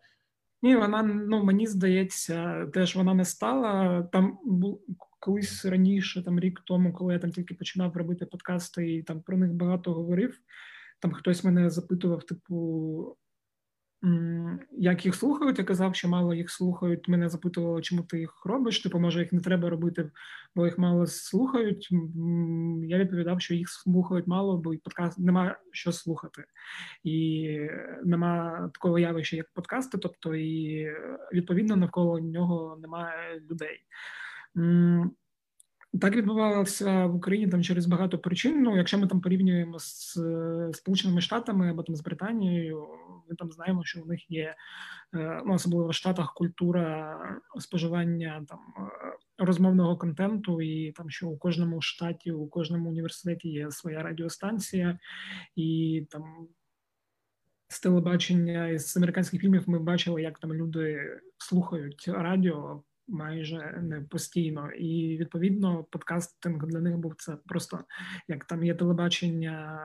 Ні, 0.62 0.76
вона 0.76 1.02
ну 1.02 1.44
мені 1.44 1.66
здається, 1.66 2.66
теж 2.66 2.96
вона 2.96 3.14
не 3.14 3.24
стала 3.24 4.02
там. 4.02 4.38
Був 4.44 4.80
колись 5.18 5.64
раніше, 5.64 6.24
там 6.24 6.40
рік 6.40 6.60
тому, 6.64 6.92
коли 6.92 7.12
я 7.12 7.18
там 7.18 7.30
тільки 7.30 7.54
починав 7.54 7.96
робити 7.96 8.26
подкасти, 8.26 8.94
і 8.94 9.02
там 9.02 9.20
про 9.20 9.36
них 9.36 9.52
багато 9.52 9.92
говорив. 9.92 10.38
Там 11.00 11.12
хтось 11.12 11.44
мене 11.44 11.70
запитував, 11.70 12.22
типу, 12.22 13.16
як 14.72 15.06
їх 15.06 15.14
слухають, 15.14 15.58
я 15.58 15.64
казав, 15.64 15.94
що 15.94 16.08
мало 16.08 16.34
їх 16.34 16.50
слухають. 16.50 17.08
Мене 17.08 17.28
запитували, 17.28 17.82
чому 17.82 18.02
ти 18.02 18.18
їх 18.18 18.42
робиш. 18.46 18.80
Типу, 18.82 18.98
може, 18.98 19.20
їх 19.20 19.32
не 19.32 19.40
треба 19.40 19.70
робити, 19.70 20.10
бо 20.54 20.66
їх 20.66 20.78
мало 20.78 21.06
слухають. 21.06 21.88
Я 22.82 22.98
відповідав, 22.98 23.40
що 23.40 23.54
їх 23.54 23.68
слухають 23.68 24.26
мало, 24.26 24.56
бо 24.56 24.74
подкаст 24.84 25.18
нема 25.18 25.56
що 25.72 25.92
слухати, 25.92 26.44
і 27.04 27.58
нема 28.04 28.70
такого 28.74 28.98
явища, 28.98 29.36
як 29.36 29.52
подкасти. 29.52 29.98
Тобто, 29.98 30.34
і 30.34 30.86
відповідно 31.32 31.76
навколо 31.76 32.20
нього 32.20 32.78
немає 32.82 33.40
людей. 33.50 33.80
Так 36.00 36.16
відбувалося 36.16 37.06
в 37.06 37.14
Україні 37.14 37.48
там 37.48 37.62
через 37.62 37.86
багато 37.86 38.18
причин. 38.18 38.62
Ну, 38.62 38.76
якщо 38.76 38.98
ми 38.98 39.06
там 39.06 39.20
порівнюємо 39.20 39.78
з 39.78 40.18
Сполученими 40.72 41.20
Штатами 41.20 41.70
або 41.70 41.82
там 41.82 41.96
з 41.96 42.00
Британією, 42.00 42.86
ми 43.28 43.36
там 43.36 43.52
знаємо, 43.52 43.84
що 43.84 44.02
у 44.02 44.06
них 44.06 44.30
є 44.30 44.54
е, 45.14 45.42
ну, 45.46 45.54
особливо 45.54 45.88
в 45.88 45.94
Штатах 45.94 46.34
культура 46.34 47.18
споживання 47.58 48.44
там 48.48 48.58
е, 48.58 49.44
розмовного 49.44 49.96
контенту, 49.96 50.62
і 50.62 50.92
там 50.92 51.10
що 51.10 51.28
у 51.28 51.38
кожному 51.38 51.82
штаті, 51.82 52.32
у 52.32 52.46
кожному 52.46 52.90
університеті 52.90 53.48
є 53.48 53.70
своя 53.70 54.02
радіостанція, 54.02 54.98
і 55.56 56.06
там 56.10 56.48
з 57.68 57.80
телебачення 57.80 58.68
із 58.68 58.96
американських 58.96 59.40
фільмів 59.40 59.62
ми 59.66 59.78
бачили, 59.78 60.22
як 60.22 60.38
там 60.38 60.54
люди 60.54 61.10
слухають 61.38 62.08
радіо 62.08 62.82
майже 63.08 63.80
не 63.82 64.00
постійно, 64.00 64.70
і 64.70 65.16
відповідно 65.16 65.84
подкастинг 65.90 66.66
для 66.66 66.80
них 66.80 66.96
був 66.96 67.14
це 67.18 67.36
просто 67.46 67.84
як 68.28 68.44
там 68.44 68.64
є 68.64 68.74
телебачення 68.74 69.80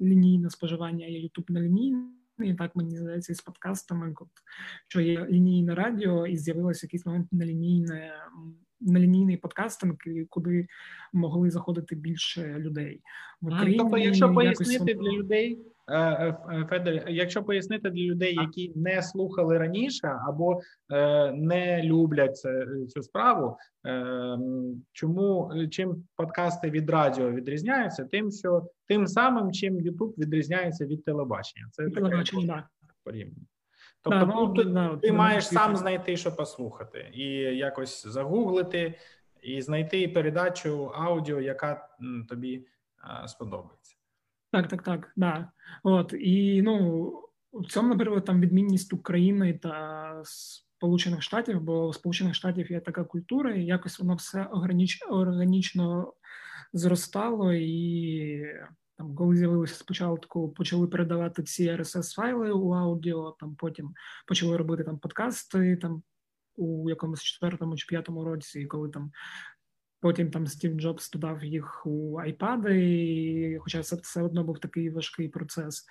лінійне 0.00 0.50
споживання, 0.50 1.06
є 1.06 1.18
Ютуб 1.18 1.50
на 1.50 1.60
лінійне. 1.60 2.04
І 2.38 2.54
так 2.54 2.76
мені 2.76 2.98
здається, 2.98 3.34
з 3.34 3.40
подкастами, 3.40 4.14
що 4.88 5.00
є 5.00 5.26
лінійне 5.30 5.74
радіо, 5.74 6.26
і 6.26 6.36
з'явилося 6.36 6.86
якийсь 6.86 7.06
момент 7.06 7.32
нелінійне 7.32 8.12
нелінійний 8.82 9.36
подкастинг, 9.36 9.94
куди 10.28 10.66
могли 11.12 11.50
заходити 11.50 11.94
більше 11.94 12.58
людей 12.58 13.02
в 13.40 13.46
Україні. 13.46 13.78
Тобто, 13.78 13.98
якщо 13.98 14.34
пояснити 14.34 14.94
для 14.94 15.12
людей, 15.12 15.71
Федор, 16.68 17.08
якщо 17.08 17.42
пояснити 17.42 17.90
для 17.90 18.02
людей, 18.02 18.34
які 18.34 18.72
не 18.76 19.02
слухали 19.02 19.58
раніше 19.58 20.18
або 20.28 20.60
е, 20.92 21.32
не 21.32 21.82
люблять 21.82 22.36
цю 22.88 23.02
справу, 23.02 23.56
чому 24.92 25.52
чим 25.70 26.04
подкасти 26.16 26.70
від 26.70 26.90
радіо 26.90 27.30
відрізняються, 27.30 28.04
тим, 28.04 28.30
що 28.30 28.66
тим 28.86 29.06
самим, 29.06 29.52
чим 29.52 29.80
Ютуб 29.80 30.14
відрізняється 30.18 30.86
від 30.86 31.04
телебачення, 31.04 31.66
це 31.72 31.90
телебачення, 31.90 32.46
так. 32.46 32.64
Тобто, 34.02 34.26
да, 34.26 34.32
ну, 34.34 34.54
ти, 34.54 35.06
ти 35.06 35.12
маєш 35.12 35.46
сам 35.46 35.76
знайти, 35.76 36.16
що 36.16 36.36
послухати, 36.36 37.10
і 37.12 37.24
якось 37.56 38.06
загуглити, 38.06 38.94
і 39.42 39.62
знайти 39.62 40.08
передачу 40.08 40.92
аудіо, 40.94 41.40
яка 41.40 41.88
тобі 42.28 42.66
сподобається. 43.26 43.81
Так, 44.52 44.68
так, 44.68 44.82
так, 44.82 45.12
да. 45.16 45.50
От 45.82 46.14
і 46.18 46.62
ну 46.62 47.08
в 47.52 47.66
цьому, 47.66 47.88
наприклад, 47.88 48.24
там 48.24 48.40
відмінність 48.40 48.92
України 48.92 49.58
та 49.62 50.22
Сполучених 50.24 51.22
Штатів, 51.22 51.60
бо 51.60 51.88
в 51.88 51.94
Сполучених 51.94 52.34
Штатів 52.34 52.72
є 52.72 52.80
така 52.80 53.04
культура, 53.04 53.54
і 53.54 53.64
якось 53.64 53.98
воно 53.98 54.14
все 54.14 54.44
органіч, 54.44 55.04
органічно 55.10 56.12
зростало, 56.72 57.52
і 57.52 58.42
там, 58.98 59.14
коли 59.14 59.36
з'явилося 59.36 59.74
спочатку, 59.74 60.48
почали 60.48 60.86
передавати 60.86 61.42
ці 61.42 61.70
rss 61.70 62.14
файли 62.14 62.52
у 62.52 62.72
аудіо, 62.72 63.36
там 63.40 63.56
потім 63.56 63.94
почали 64.26 64.56
робити 64.56 64.84
там 64.84 64.98
подкасти 64.98 65.76
там. 65.76 66.02
У 66.56 66.88
якомусь 66.88 67.22
четвертому 67.22 67.76
чи 67.76 67.86
п'ятому 67.88 68.24
році, 68.24 68.66
коли 68.66 68.88
там 68.88 69.12
Потім 70.02 70.30
там 70.30 70.46
Стів 70.46 70.80
Джобс 70.80 71.10
додав 71.10 71.44
їх 71.44 71.86
у 71.86 72.18
айпади, 72.18 73.58
хоча 73.60 73.82
це 73.82 73.96
все 73.96 74.22
одно 74.22 74.44
був 74.44 74.58
такий 74.58 74.90
важкий 74.90 75.28
процес. 75.28 75.86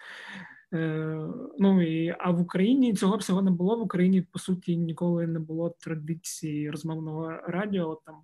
Е, 0.74 1.27
Ну 1.60 1.82
і 1.82 2.15
а 2.20 2.32
в 2.32 2.41
Україні 2.41 2.94
цього 2.94 3.18
всього 3.18 3.41
не 3.41 3.51
було. 3.51 3.77
В 3.77 3.82
Україні 3.82 4.22
по 4.22 4.39
суті 4.39 4.77
ніколи 4.77 5.27
не 5.27 5.39
було 5.39 5.70
традиції 5.70 6.70
розмовного 6.70 7.32
радіо. 7.48 8.01
Там 8.06 8.15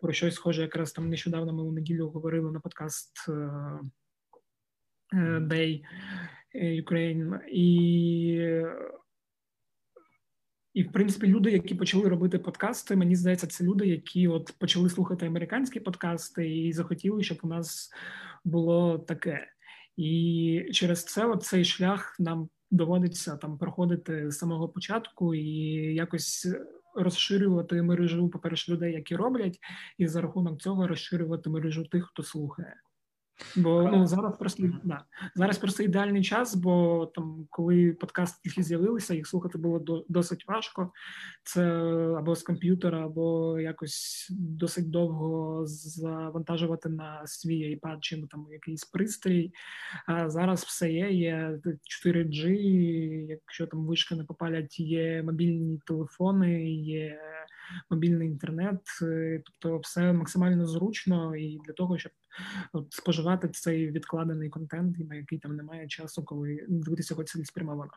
про 0.00 0.12
щось 0.12 0.34
схоже, 0.34 0.62
якраз 0.62 0.92
там 0.92 1.08
нещодавно 1.08 1.52
ми 1.52 1.62
у 1.62 1.72
неділю 1.72 2.08
говорили 2.08 2.52
на 2.52 2.60
подкаст 2.60 3.28
е, 3.28 3.32
е 5.12 5.38
Day 5.38 5.82
Ukraine. 6.54 7.38
і 7.48 8.64
і, 10.74 10.82
в 10.82 10.92
принципі, 10.92 11.26
люди, 11.26 11.50
які 11.50 11.74
почали 11.74 12.08
робити 12.08 12.38
подкасти, 12.38 12.96
мені 12.96 13.16
здається, 13.16 13.46
це 13.46 13.64
люди, 13.64 13.86
які 13.86 14.28
от 14.28 14.54
почали 14.58 14.90
слухати 14.90 15.26
американські 15.26 15.80
подкасти 15.80 16.58
і 16.58 16.72
захотіли, 16.72 17.22
щоб 17.22 17.38
у 17.42 17.48
нас 17.48 17.90
було 18.44 18.98
таке. 18.98 19.48
І 19.96 20.68
через 20.72 21.04
це 21.04 21.26
от 21.26 21.42
цей 21.42 21.64
шлях 21.64 22.16
нам 22.18 22.48
доводиться 22.70 23.36
там 23.36 23.58
проходити 23.58 24.30
з 24.30 24.38
самого 24.38 24.68
початку 24.68 25.34
і 25.34 25.48
якось 25.94 26.48
розширювати 26.94 27.82
мережу, 27.82 28.28
по 28.28 28.38
перше, 28.38 28.72
людей, 28.72 28.92
які 28.92 29.16
роблять, 29.16 29.58
і 29.98 30.06
за 30.06 30.20
рахунок 30.20 30.60
цього 30.60 30.86
розширювати 30.86 31.50
мережу 31.50 31.84
тих, 31.84 32.06
хто 32.06 32.22
слухає. 32.22 32.76
Бо 33.56 33.82
ну 33.82 34.06
зараз 34.06 34.36
просто 34.38 34.62
да, 34.84 35.04
зараз 35.34 35.58
просто 35.58 35.82
ідеальний 35.82 36.22
час, 36.22 36.54
бо 36.54 37.06
там, 37.14 37.46
коли 37.50 37.92
подкасти 37.92 38.40
тільки 38.42 38.62
з'явилися, 38.62 39.14
їх 39.14 39.26
слухати 39.26 39.58
було 39.58 39.78
до, 39.78 40.04
досить 40.08 40.48
важко. 40.48 40.92
Це 41.42 41.62
або 42.18 42.34
з 42.36 42.42
комп'ютера, 42.42 43.04
або 43.04 43.60
якось 43.60 44.28
досить 44.30 44.90
довго 44.90 45.60
завантажувати 45.66 46.88
на 46.88 47.26
свій 47.26 47.78
iPad 47.78 47.96
чи 48.00 48.26
там 48.30 48.46
якийсь 48.50 48.84
пристрій. 48.84 49.52
А 50.06 50.30
зараз 50.30 50.64
все 50.64 50.92
є. 50.92 51.10
Є 51.10 51.60
4G, 52.04 52.48
якщо 53.28 53.66
там 53.66 53.86
вишки 53.86 54.14
не 54.14 54.24
попалять, 54.24 54.80
є 54.80 55.22
мобільні 55.22 55.80
телефони, 55.86 56.70
є 56.72 57.20
мобільний 57.90 58.28
інтернет, 58.28 58.80
е, 59.02 59.42
тобто 59.44 59.78
все 59.78 60.12
максимально 60.12 60.66
зручно 60.66 61.36
і 61.36 61.58
для 61.66 61.72
того, 61.72 61.98
щоб 61.98 62.12
от, 62.72 62.92
споживати 62.92 63.48
цей 63.48 63.90
відкладений 63.90 64.48
контент, 64.50 64.98
на 64.98 65.14
який 65.14 65.38
там 65.38 65.56
немає 65.56 65.88
часу, 65.88 66.24
коли 66.24 66.66
дивитися 66.68 67.14
хоч 67.14 67.30
цілеспрямовано. 67.30 67.92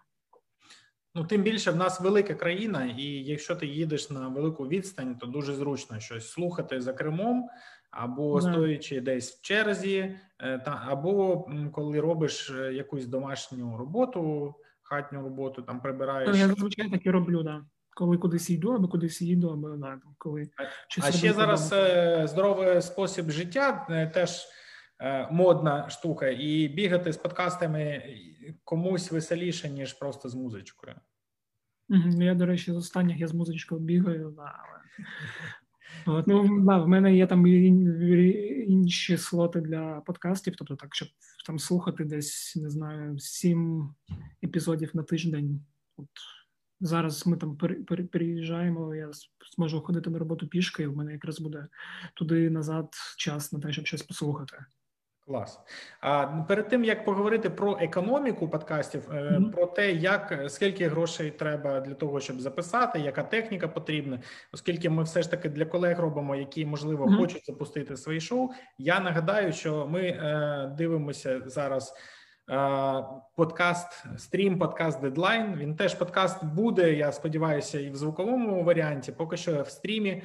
Ну, 1.15 1.23
тим 1.23 1.43
більше 1.43 1.71
в 1.71 1.75
нас 1.75 2.01
велика 2.01 2.33
країна, 2.33 2.85
і 2.97 3.03
якщо 3.03 3.55
ти 3.55 3.65
їдеш 3.65 4.09
на 4.09 4.27
велику 4.27 4.67
відстань, 4.67 5.17
то 5.17 5.25
дуже 5.25 5.53
зручно 5.53 5.99
щось 5.99 6.29
слухати 6.29 6.81
за 6.81 6.93
кермом, 6.93 7.49
або 7.91 8.41
да. 8.41 8.51
стоячи 8.51 9.01
десь 9.01 9.31
в 9.31 9.41
черзі, 9.41 10.15
е, 10.39 10.59
та 10.59 10.83
або 10.87 11.47
коли 11.73 11.99
робиш 11.99 12.49
е, 12.49 12.73
якусь 12.73 13.05
домашню 13.05 13.77
роботу, 13.77 14.53
хатню 14.81 15.21
роботу, 15.21 15.61
там 15.61 15.81
прибираєш. 15.81 16.37
Я 16.37 16.47
зазвичай 16.47 16.89
так 16.89 17.05
і 17.05 17.09
роблю, 17.09 17.43
да 17.43 17.65
коли 17.97 18.17
кудись 18.17 18.49
йду, 18.49 18.71
або 18.71 18.87
кудись 18.87 19.21
їду, 19.21 19.49
або 19.49 19.69
там, 19.69 20.01
коли 20.17 20.49
а 21.01 21.11
ще 21.11 21.33
зараз 21.33 21.73
е, 21.73 22.27
здоровий 22.27 22.81
спосіб 22.81 23.29
життя 23.29 23.87
е, 23.89 24.07
теж 24.07 24.45
е, 24.99 25.27
модна 25.31 25.89
штука, 25.89 26.27
і 26.29 26.67
бігати 26.67 27.13
з 27.13 27.17
подкастами 27.17 28.03
комусь 28.63 29.11
веселіше, 29.11 29.69
ніж 29.69 29.93
просто 29.93 30.29
з 30.29 30.35
музичкою. 30.35 30.95
Угу, 31.89 32.21
Я, 32.23 32.35
до 32.35 32.45
речі, 32.45 32.71
з 32.71 32.75
останніх 32.75 33.19
я 33.19 33.27
з 33.27 33.33
музичкою 33.33 33.81
бігаю, 33.81 34.33
да, 34.37 34.41
але. 34.41 35.07
От, 36.17 36.27
ну, 36.27 36.63
да, 36.65 36.77
в 36.77 36.87
мене 36.87 37.15
є 37.15 37.27
там 37.27 37.47
інші 38.67 39.17
слоти 39.17 39.61
для 39.61 40.01
подкастів, 40.05 40.55
тобто 40.57 40.75
так, 40.75 40.95
щоб 40.95 41.07
там 41.45 41.59
слухати 41.59 42.03
десь, 42.05 42.55
не 42.55 42.69
знаю, 42.69 43.19
сім 43.19 43.89
епізодів 44.43 44.91
на 44.93 45.03
тиждень. 45.03 45.61
От 45.97 46.09
Зараз 46.79 47.27
ми 47.27 47.37
там 47.37 47.57
переїжджаємо, 48.11 48.95
я 48.95 49.11
зможу 49.55 49.81
ходити 49.81 50.09
на 50.09 50.19
роботу 50.19 50.47
пішки, 50.47 50.83
і 50.83 50.87
в 50.87 50.97
мене 50.97 51.11
якраз 51.11 51.39
буде 51.39 51.67
туди 52.13 52.49
назад 52.49 52.93
час 53.17 53.53
на 53.53 53.59
те, 53.59 53.71
щоб 53.71 53.85
щось 53.85 54.03
послухати. 54.03 54.57
Клас. 55.27 55.59
А 55.99 56.27
перед 56.47 56.67
тим 56.67 56.83
як 56.83 57.05
поговорити 57.05 57.49
про 57.49 57.77
економіку 57.81 58.49
подкастів, 58.49 59.09
mm-hmm. 59.09 59.51
про 59.51 59.65
те, 59.65 59.91
як 59.91 60.43
скільки 60.47 60.87
грошей 60.87 61.31
треба 61.31 61.79
для 61.79 61.93
того, 61.93 62.19
щоб 62.19 62.41
записати, 62.41 62.99
яка 62.99 63.23
техніка 63.23 63.67
потрібна, 63.67 64.19
оскільки 64.53 64.89
ми 64.89 65.03
все 65.03 65.21
ж 65.21 65.31
таки 65.31 65.49
для 65.49 65.65
колег 65.65 65.99
робимо, 65.99 66.35
які 66.35 66.65
можливо 66.65 67.05
mm-hmm. 67.05 67.17
хочуть 67.17 67.45
запустити 67.45 67.97
свої 67.97 68.21
шоу. 68.21 68.49
Я 68.77 68.99
нагадаю, 68.99 69.53
що 69.53 69.87
ми 69.87 70.01
е, 70.01 70.73
дивимося 70.77 71.41
зараз. 71.45 71.93
Подкаст, 73.35 74.05
стрім, 74.17 74.59
подкаст 74.59 75.01
дедлайн. 75.01 75.55
Він 75.55 75.75
теж 75.75 75.95
подкаст 75.95 76.45
буде. 76.45 76.93
Я 76.93 77.11
сподіваюся, 77.11 77.79
і 77.79 77.89
в 77.89 77.95
звуковому 77.95 78.63
варіанті. 78.63 79.11
Поки 79.11 79.37
що 79.37 79.61
в 79.61 79.69
стрімі. 79.69 80.23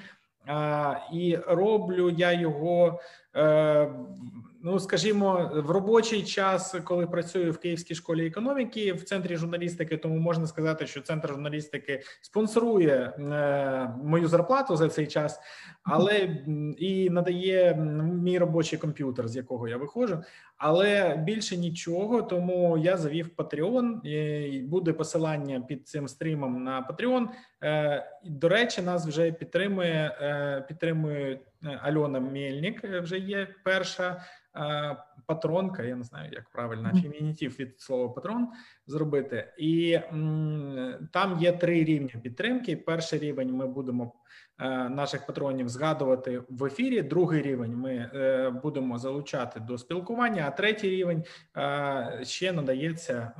І 1.13 1.39
роблю 1.47 2.11
я 2.11 2.33
його 2.33 3.01
е, 3.37 3.91
ну 4.63 4.79
скажімо, 4.79 5.51
в 5.55 5.71
робочий 5.71 6.23
час, 6.23 6.77
коли 6.85 7.07
працюю 7.07 7.53
в 7.53 7.59
Київській 7.59 7.95
школі 7.95 8.27
економіки 8.27 8.93
в 8.93 9.03
центрі 9.03 9.37
журналістики, 9.37 9.97
тому 9.97 10.19
можна 10.19 10.47
сказати, 10.47 10.87
що 10.87 11.01
центр 11.01 11.29
журналістики 11.29 12.03
спонсорує 12.21 12.95
е, 12.95 13.95
мою 14.05 14.29
зарплату 14.29 14.77
за 14.77 14.89
цей 14.89 15.07
час, 15.07 15.41
але 15.83 16.19
і 16.79 17.11
надає 17.11 17.75
мій 18.23 18.39
робочий 18.39 18.79
комп'ютер, 18.79 19.29
з 19.29 19.37
якого 19.37 19.69
я 19.69 19.77
виходжу. 19.77 20.23
Але 20.57 21.17
більше 21.17 21.57
нічого, 21.57 22.23
тому 22.23 22.79
я 22.79 22.97
завів 22.97 23.31
Patreon, 23.37 24.07
і 24.07 24.61
буде 24.61 24.93
посилання 24.93 25.61
під 25.61 25.89
цим 25.89 26.09
стрімом 26.09 26.65
на. 26.65 26.89
Е, 27.63 28.07
до 28.25 28.49
речі, 28.49 28.83
нас 28.83 29.07
вже 29.07 29.33
підтримує 29.33 30.17
е, 30.21 30.65
підтримує 30.69 31.41
Альона 31.83 32.21
Мельник. 32.21 32.85
Вже 32.85 33.19
є 33.19 33.49
перша 33.65 34.25
патронка, 35.27 35.83
я 35.83 35.97
не 35.97 36.05
знаю, 36.05 36.31
як 36.33 36.51
правильно 36.51 36.91
фемінітив 37.03 37.57
від 37.59 37.81
слова 37.81 38.09
патрон 38.09 38.49
зробити, 38.87 39.53
і 39.59 39.99
там 41.13 41.39
є 41.41 41.53
три 41.53 41.85
рівні 41.85 42.15
підтримки. 42.23 42.77
Перший 42.77 43.19
рівень 43.19 43.53
ми 43.53 43.67
будемо 43.67 44.15
е, 44.59 44.89
наших 44.89 45.27
патронів 45.27 45.69
згадувати 45.69 46.43
в 46.49 46.65
ефірі. 46.65 47.03
Другий 47.03 47.43
рівень 47.43 47.77
ми 47.77 48.11
е, 48.15 48.51
будемо 48.51 48.99
залучати 48.99 49.61
до 49.61 49.79
спілкування. 49.79 50.45
А 50.49 50.51
третій 50.51 50.91
рівень 50.91 51.25
е, 51.57 52.21
ще 52.23 52.53
надається 52.53 53.33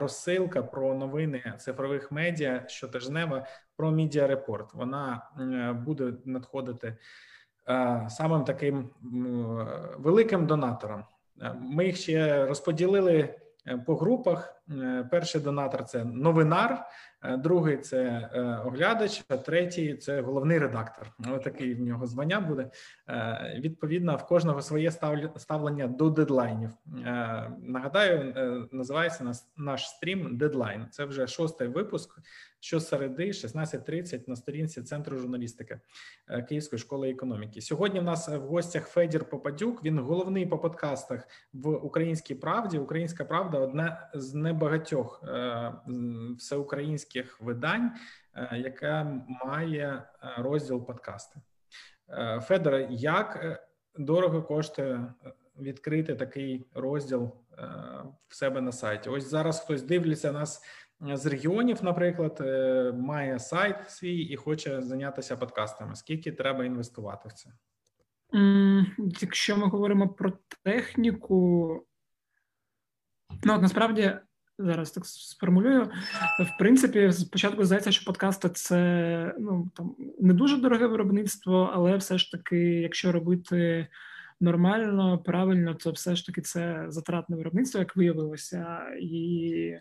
розсилка 0.00 0.62
про 0.62 0.94
новини 0.94 1.54
цифрових 1.58 2.12
медіа 2.12 2.64
щотижнева 2.68 3.46
про 3.76 3.90
Media 3.90 4.26
Report. 4.26 4.66
Вона 4.74 5.22
буде 5.86 6.12
надходити. 6.24 6.96
Е, 7.68 8.06
самим 8.10 8.44
таким 8.44 8.90
великим 9.98 10.46
донатором. 10.46 11.04
Е, 11.42 11.54
ми 11.60 11.86
їх 11.86 11.96
ще 11.96 12.46
розподілили 12.46 13.34
е, 13.66 13.78
по 13.86 13.96
групах. 13.96 14.54
Перший 15.10 15.40
донатор 15.40 15.84
це 15.84 16.04
новинар, 16.04 16.84
другий 17.38 17.76
це 17.76 18.30
оглядач, 18.66 19.24
а 19.28 19.36
третій 19.36 19.94
це 19.94 20.20
головний 20.20 20.58
редактор. 20.58 21.10
Ось 21.32 21.44
такий 21.44 21.74
в 21.74 21.80
нього 21.80 22.06
звання 22.06 22.40
буде. 22.40 22.70
Відповідно, 23.58 24.16
в 24.16 24.26
кожного 24.26 24.62
своє 24.62 24.90
ставлення 25.36 25.86
до 25.86 26.10
дедлайнів. 26.10 26.70
Нагадаю, 27.58 28.34
називається 28.72 29.32
наш 29.56 29.88
стрім 29.88 30.36
дедлайн. 30.36 30.86
Це 30.90 31.04
вже 31.04 31.26
шостий 31.26 31.68
випуск 31.68 32.18
щосереди 32.60 33.26
16.30 33.26 34.28
на 34.28 34.36
сторінці 34.36 34.82
Центру 34.82 35.18
журналістики 35.18 35.80
е, 36.28 36.42
Київської 36.42 36.80
школи 36.80 37.10
економіки. 37.10 37.60
Сьогодні 37.60 38.00
в 38.00 38.02
нас 38.02 38.28
в 38.28 38.40
гостях 38.40 38.88
Федір 38.88 39.24
Попадюк. 39.24 39.84
Він 39.84 39.98
головний 39.98 40.46
по 40.46 40.58
подкастах 40.58 41.28
в 41.52 41.68
Українській 41.68 42.34
правді. 42.34 42.78
Українська 42.78 43.24
правда 43.24 43.58
одне 43.58 44.10
з 44.14 44.34
небагатьох 44.34 45.24
е, 45.28 45.72
всеукраїнських 46.38 47.40
видань, 47.40 47.90
е, 48.34 48.58
яка 48.58 49.22
має 49.44 50.02
розділ 50.38 50.86
подкасти. 50.86 51.40
Федоре, 52.40 52.88
як 52.90 53.60
дорого 53.98 54.42
коштує 54.42 55.14
відкрити 55.58 56.14
такий 56.14 56.66
розділ 56.74 57.30
в 58.28 58.34
себе 58.34 58.60
на 58.60 58.72
сайті? 58.72 59.10
Ось 59.10 59.30
зараз 59.30 59.60
хтось 59.60 59.82
дивляться 59.82 60.32
нас 60.32 60.62
з 61.00 61.26
регіонів, 61.26 61.84
наприклад, 61.84 62.38
е, 62.40 62.92
має 62.92 63.38
сайт 63.38 63.90
свій 63.90 64.20
і 64.20 64.36
хоче 64.36 64.82
зайнятися 64.82 65.36
подкастами. 65.36 65.96
Скільки 65.96 66.32
треба 66.32 66.64
інвестувати 66.64 67.28
в 67.28 67.32
це? 67.32 67.50
Якщо 69.20 69.56
ми 69.56 69.66
говоримо 69.66 70.08
про 70.08 70.32
техніку, 70.64 71.68
ну 73.44 73.54
от 73.54 73.62
насправді 73.62 74.14
зараз 74.58 74.90
так 74.90 75.06
сформулюю. 75.06 75.90
В 76.40 76.58
принципі, 76.58 77.12
спочатку 77.12 77.64
здається, 77.64 77.92
що 77.92 78.04
подкасти 78.04 78.48
це 78.48 79.34
ну 79.38 79.70
там 79.74 79.96
не 80.20 80.34
дуже 80.34 80.56
дороге 80.56 80.86
виробництво, 80.86 81.70
але 81.74 81.96
все 81.96 82.18
ж 82.18 82.32
таки, 82.32 82.58
якщо 82.58 83.12
робити 83.12 83.88
нормально, 84.40 85.18
правильно, 85.18 85.74
то 85.74 85.90
все 85.90 86.16
ж 86.16 86.26
таки 86.26 86.40
це 86.40 86.86
затратне 86.88 87.36
виробництво, 87.36 87.80
як 87.80 87.96
виявилося, 87.96 88.78
і 89.00 89.74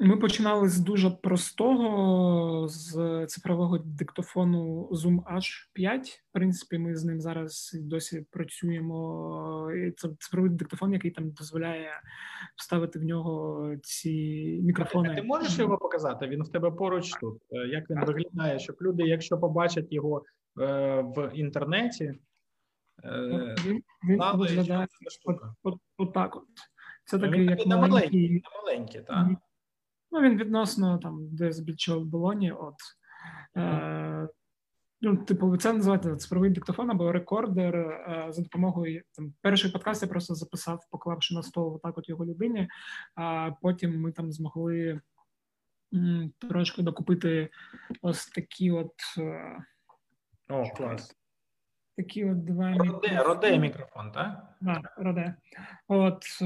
ми 0.00 0.16
починали 0.16 0.68
з 0.68 0.78
дуже 0.78 1.10
простого 1.10 2.68
з 2.68 3.26
цифрового 3.26 3.78
диктофону 3.78 4.88
Zoom 4.92 5.22
H5. 5.22 6.00
В 6.02 6.32
принципі, 6.32 6.78
ми 6.78 6.96
з 6.96 7.04
ним 7.04 7.20
зараз 7.20 7.70
досі 7.74 8.26
працюємо. 8.30 9.70
Це 9.96 10.08
цифровий 10.18 10.50
диктофон, 10.50 10.92
який 10.92 11.10
там 11.10 11.30
дозволяє 11.30 11.90
вставити 12.56 12.98
в 12.98 13.04
нього 13.04 13.74
ці 13.82 14.10
мікрофони. 14.62 15.14
Ти 15.14 15.22
можеш 15.22 15.58
його 15.58 15.78
показати? 15.78 16.26
Він 16.26 16.42
в 16.42 16.48
тебе 16.48 16.70
поруч 16.70 17.10
тут. 17.20 17.42
Е, 17.50 17.56
як 17.56 17.90
він 17.90 18.04
виглядає? 18.04 18.58
Щоб 18.58 18.76
люди, 18.80 19.02
якщо 19.02 19.38
побачать 19.38 19.92
його 19.92 20.24
е, 20.60 21.02
в 21.16 21.30
інтернеті, 21.34 22.14
він, 23.64 23.82
він 24.08 24.20
виглядає 24.34 24.86
отак. 25.98 26.36
От, 26.36 26.36
от. 26.36 26.42
Це 27.06 27.18
такий 27.18 27.44
як 27.44 27.66
маленький. 27.66 28.42
маленький, 28.64 29.00
так. 29.00 29.28
Ну, 30.10 30.20
він 30.20 30.36
відносно 30.38 30.98
там 30.98 31.28
десь 31.36 31.60
більше 31.60 31.94
в 31.94 32.04
болоні. 32.04 32.52
От. 32.52 32.74
Е, 33.56 34.28
Ну, 35.00 35.16
типу, 35.16 35.56
це 35.56 35.72
називається 35.72 36.16
цифровий 36.16 36.50
диктофон 36.50 36.90
або 36.90 37.12
рекордер 37.12 37.76
е, 37.76 38.26
за 38.30 38.42
допомогою 38.42 39.02
там 39.12 39.34
перший 39.40 39.70
подкаст 39.70 40.02
я 40.02 40.08
просто 40.08 40.34
записав, 40.34 40.86
поклавши 40.90 41.34
на 41.34 41.42
стол 41.42 41.74
отак 41.74 41.98
от 41.98 42.08
його 42.08 42.26
людині. 42.26 42.68
А 43.14 43.50
потім 43.62 44.00
ми 44.00 44.12
там 44.12 44.32
змогли 44.32 45.00
м, 45.94 46.32
трошки 46.38 46.82
докупити 46.82 47.50
ось 48.02 48.26
такі 48.26 48.70
от. 48.70 48.92
Е, 49.18 49.58
О, 50.48 50.70
клас. 50.76 51.16
Такі 51.96 52.24
от 52.24 52.44
два 52.44 52.72
Роде, 52.72 53.22
роде 53.22 53.58
мікрофон, 53.58 54.12
так? 54.12 54.54
Так, 54.64 54.92
роде. 54.96 55.34
От, 55.88 56.24
е, 56.42 56.44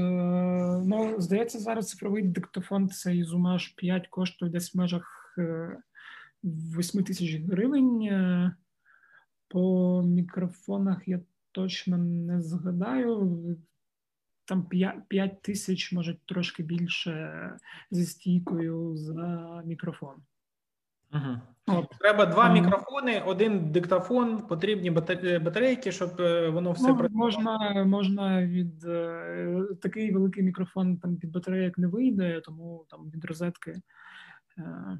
ну, 0.85 1.15
здається, 1.17 1.59
зараз 1.59 1.89
цифровий 1.89 2.23
диктофон 2.23 2.89
цей 2.89 3.23
Zoom 3.23 3.75
5 3.75 4.07
коштує 4.07 4.51
десь 4.51 4.75
в 4.75 4.77
межах 4.77 5.35
8 6.43 7.03
тисяч 7.03 7.35
гривень. 7.35 8.01
Е, 8.01 8.55
по 9.47 10.01
мікрофонах 10.05 11.07
я 11.07 11.19
точно 11.51 11.97
не 11.97 12.41
згадаю. 12.41 13.57
Там 14.45 14.69
5 15.07 15.41
тисяч, 15.41 15.91
може 15.91 16.17
трошки 16.25 16.63
більше 16.63 17.57
зі 17.91 18.05
стійкою 18.05 18.95
за 18.95 19.61
мікрофон. 19.65 20.15
Угу. 21.13 21.37
От. 21.67 21.89
Треба 21.99 22.25
два 22.25 22.53
мікрофони, 22.53 23.23
один 23.25 23.71
диктофон, 23.71 24.47
потрібні 24.47 24.91
батарейки, 25.39 25.91
щоб 25.91 26.21
е, 26.21 26.49
воно 26.49 26.71
все 26.71 26.87
ну, 26.87 26.97
працювало. 26.97 27.25
Можна 27.25 27.83
можна 27.85 28.45
від 28.45 28.85
е, 28.85 29.67
такий 29.81 30.11
великий 30.11 30.43
мікрофон 30.43 30.97
там 30.97 31.15
від 31.15 31.31
батарейок 31.31 31.77
не 31.77 31.87
вийде, 31.87 32.41
тому 32.45 32.85
там 32.89 33.11
від 33.15 33.25
розетки 33.25 33.81
е, 34.57 34.99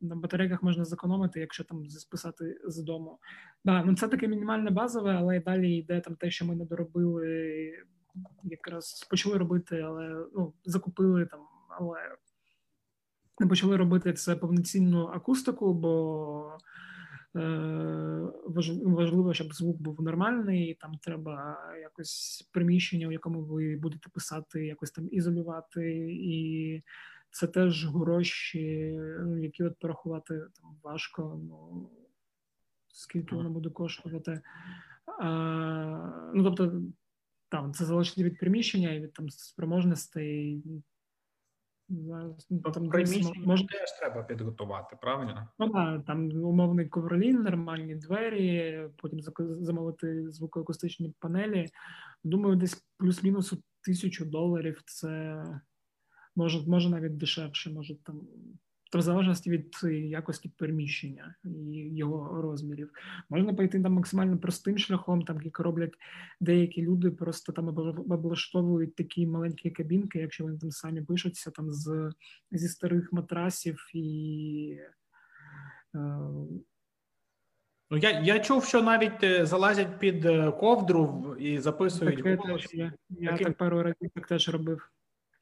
на 0.00 0.16
батарейках 0.16 0.62
можна 0.62 0.84
зекономити, 0.84 1.40
якщо 1.40 1.64
там 1.64 1.88
списати 1.88 2.58
з 2.66 2.82
дому. 2.82 3.18
Да, 3.64 3.84
ну 3.84 3.96
Це 3.96 4.08
таке 4.08 4.28
мінімальне 4.28 4.70
базове, 4.70 5.14
але 5.14 5.40
далі 5.40 5.76
йде 5.76 6.00
там 6.00 6.14
те, 6.14 6.30
що 6.30 6.46
ми 6.46 6.56
не 6.56 6.64
доробили, 6.64 7.72
якраз 8.44 9.06
почали 9.10 9.38
робити, 9.38 9.80
але 9.80 10.26
ну, 10.34 10.52
закупили 10.64 11.26
там, 11.26 11.40
але 11.80 11.98
не 13.40 13.46
почали 13.46 13.76
робити 13.76 14.12
це 14.12 14.36
повноцінну 14.36 15.06
акустику, 15.06 15.74
бо 15.74 16.58
е, 17.36 17.40
важливо, 18.84 19.34
щоб 19.34 19.54
звук 19.54 19.82
був 19.82 20.02
нормальний. 20.02 20.74
Там 20.74 20.98
треба 21.02 21.58
якось 21.80 22.48
приміщення, 22.52 23.08
в 23.08 23.12
якому 23.12 23.40
ви 23.42 23.76
будете 23.76 24.08
писати, 24.08 24.66
якось 24.66 24.90
там 24.90 25.08
ізолювати 25.10 26.08
і 26.10 26.82
це 27.30 27.46
теж 27.46 27.86
гроші, 27.86 28.98
ну, 29.22 29.38
які 29.38 29.64
от 29.64 29.78
порахувати 29.78 30.34
там 30.34 30.76
важко. 30.82 31.40
Ну 31.48 31.90
скільки 32.96 33.36
воно 33.36 33.50
буде 33.50 33.70
коштувати. 33.70 34.40
А, 35.20 36.30
Ну 36.34 36.44
тобто, 36.44 36.82
там 37.48 37.72
це 37.74 37.84
залежить 37.84 38.18
від 38.18 38.38
приміщення 38.38 38.92
і 38.92 39.00
від 39.00 39.12
там 39.12 39.30
спроможностей. 39.30 40.62
Ну, 41.88 42.36
там 42.74 42.88
приміщення 42.88 43.46
може... 43.46 43.66
теж 43.66 43.98
треба 43.98 44.22
підготувати, 44.22 44.96
правильно? 45.00 45.48
Ну 45.58 45.68
так, 45.68 46.04
там 46.04 46.44
умовний 46.44 46.88
ковролін, 46.88 47.42
нормальні 47.42 47.94
двері, 47.94 48.80
потім 48.96 49.20
замовити 49.38 50.30
звукоакустичні 50.30 51.14
панелі. 51.18 51.66
Думаю, 52.24 52.56
десь 52.56 52.86
плюс-мінус 52.96 53.54
тисячу 53.80 54.24
доларів 54.24 54.82
це 54.86 55.42
може 56.36 56.66
може 56.66 56.90
навіть 56.90 57.16
дешевше, 57.16 57.70
може 57.70 57.94
там. 58.02 58.20
То 58.92 58.98
в 58.98 59.02
залежності 59.02 59.50
від 59.50 59.74
якості 60.10 60.50
переміщення 60.56 61.34
і 61.44 61.96
його 61.96 62.42
розмірів 62.42 62.90
можна 63.30 63.54
пойти 63.54 63.82
там 63.82 63.92
максимально 63.92 64.38
простим 64.38 64.78
шляхом, 64.78 65.22
там 65.22 65.42
як 65.42 65.58
роблять 65.58 65.94
деякі 66.40 66.82
люди, 66.82 67.10
просто 67.10 67.52
там 67.52 67.68
облаштовують 67.68 68.94
такі 68.94 69.26
маленькі 69.26 69.70
кабінки, 69.70 70.18
якщо 70.18 70.44
вони 70.44 70.58
там 70.58 70.70
самі 70.70 71.02
пишуться, 71.02 71.50
там 71.50 71.70
з 71.70 72.12
зі 72.50 72.68
старих 72.68 73.12
матрасів 73.12 73.90
і. 73.94 74.78
Е... 75.94 75.98
Ну, 77.90 77.96
я 77.96 78.20
я 78.20 78.40
чув, 78.40 78.64
що 78.64 78.82
навіть 78.82 79.24
е, 79.24 79.46
залазять 79.46 79.98
під 79.98 80.26
е, 80.26 80.52
ковдру 80.52 81.36
і 81.38 81.58
записують. 81.58 82.22
Так, 82.22 82.40
голос. 82.40 82.74
Я, 82.74 82.92
я 83.08 83.30
Таким... 83.30 83.46
так 83.46 83.56
пару 83.56 83.82
разів 83.82 84.10
так 84.14 84.26
теж 84.26 84.48
робив. 84.48 84.90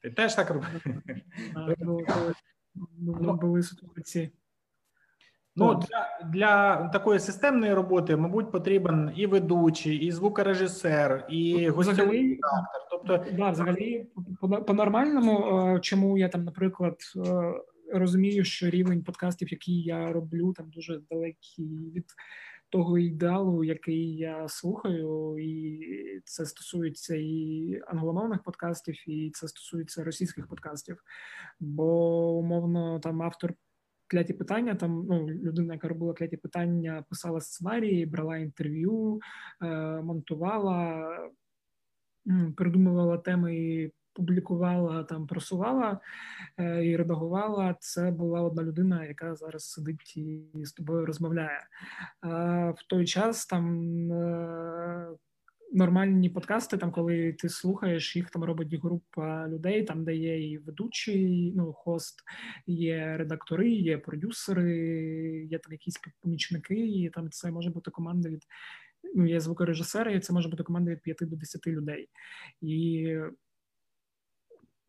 Ти 0.01 0.11
теж 0.11 0.35
так 0.35 0.49
робив? 0.49 0.69
були 3.41 3.63
ситуації. 3.63 4.31
Ну, 5.57 5.75
для 5.75 6.29
для 6.29 6.87
такої 6.87 7.19
системної 7.19 7.73
роботи, 7.73 8.15
мабуть, 8.15 8.51
потрібен 8.51 9.11
і 9.15 9.25
ведучий, 9.25 9.97
і 9.97 10.11
звукорежисер, 10.11 11.25
і 11.29 11.69
гостьовий 11.69 12.21
редактор. 12.21 12.81
Тобто, 12.91 13.25
да, 13.37 13.49
взагалі, 13.49 14.07
по-нормальному, 14.67 15.59
е, 15.59 15.79
чому 15.79 16.17
я 16.17 16.29
там, 16.29 16.43
наприклад, 16.43 16.97
е, 17.15 17.53
розумію, 17.93 18.43
що 18.43 18.69
рівень 18.69 19.03
подкастів, 19.03 19.51
які 19.51 19.81
я 19.81 20.11
роблю, 20.11 20.53
там 20.53 20.69
дуже 20.69 20.99
далекий 21.11 21.91
від 21.95 22.05
того 22.75 22.97
ідеалу, 22.97 23.63
який 23.63 24.17
я 24.17 24.47
слухаю, 24.47 25.37
і 25.39 26.21
це 26.25 26.45
стосується 26.45 27.15
і 27.15 27.81
англомовних 27.87 28.43
подкастів, 28.43 29.09
і 29.09 29.31
це 29.33 29.47
стосується 29.47 30.03
російських 30.03 30.47
подкастів. 30.47 30.97
Бо 31.59 31.85
умовно 32.37 32.99
там 32.99 33.21
автор. 33.21 33.53
Кляті 34.07 34.33
питання, 34.33 34.75
там 34.75 35.05
ну 35.09 35.27
людина, 35.27 35.73
яка 35.73 35.87
робила 35.87 36.13
кляті 36.13 36.37
питання, 36.37 37.05
писала 37.09 37.41
сценарії, 37.41 38.05
брала 38.05 38.37
інтерв'ю, 38.37 39.19
е, 39.61 39.67
монтувала, 40.01 41.09
придумувала 42.55 43.17
теми 43.17 43.91
публікувала 44.15 45.03
там, 45.03 45.27
просувала 45.27 45.99
е, 46.57 46.85
і 46.85 46.95
редагувала. 46.95 47.75
Це 47.79 48.11
була 48.11 48.41
одна 48.41 48.63
людина, 48.63 49.05
яка 49.05 49.35
зараз 49.35 49.69
сидить 49.71 50.17
і 50.17 50.41
з 50.63 50.73
тобою 50.73 51.05
розмовляє. 51.05 51.59
Е, 51.59 51.67
в 52.77 52.83
той 52.89 53.05
час 53.05 53.45
там. 53.45 54.11
Е, 54.11 55.07
нормальні 55.71 56.29
подкасти, 56.29 56.77
там, 56.77 56.91
коли 56.91 57.33
ти 57.33 57.49
слухаєш, 57.49 58.15
їх 58.15 58.29
там 58.29 58.43
робить 58.43 58.73
група 58.73 59.47
людей, 59.47 59.83
там 59.83 60.03
де 60.03 60.15
є 60.15 60.51
і 60.51 60.57
ведучий, 60.57 61.53
ну 61.55 61.73
хост, 61.73 62.23
є 62.67 63.17
редактори, 63.17 63.69
є 63.69 63.97
продюсери, 63.97 64.77
є 65.51 65.59
там 65.59 65.71
якісь 65.71 65.99
помічники, 66.21 66.75
і 66.75 67.09
там 67.09 67.29
це 67.29 67.51
може 67.51 67.69
бути 67.69 67.91
команда 67.91 68.29
від 68.29 68.43
ну, 69.15 69.25
є 69.25 69.39
звукорежисери, 69.39 70.15
і 70.15 70.19
це 70.19 70.33
може 70.33 70.49
бути 70.49 70.63
команда 70.63 70.91
від 70.91 71.01
5 71.01 71.17
до 71.21 71.35
10 71.35 71.67
людей. 71.67 72.09
І 72.61 73.07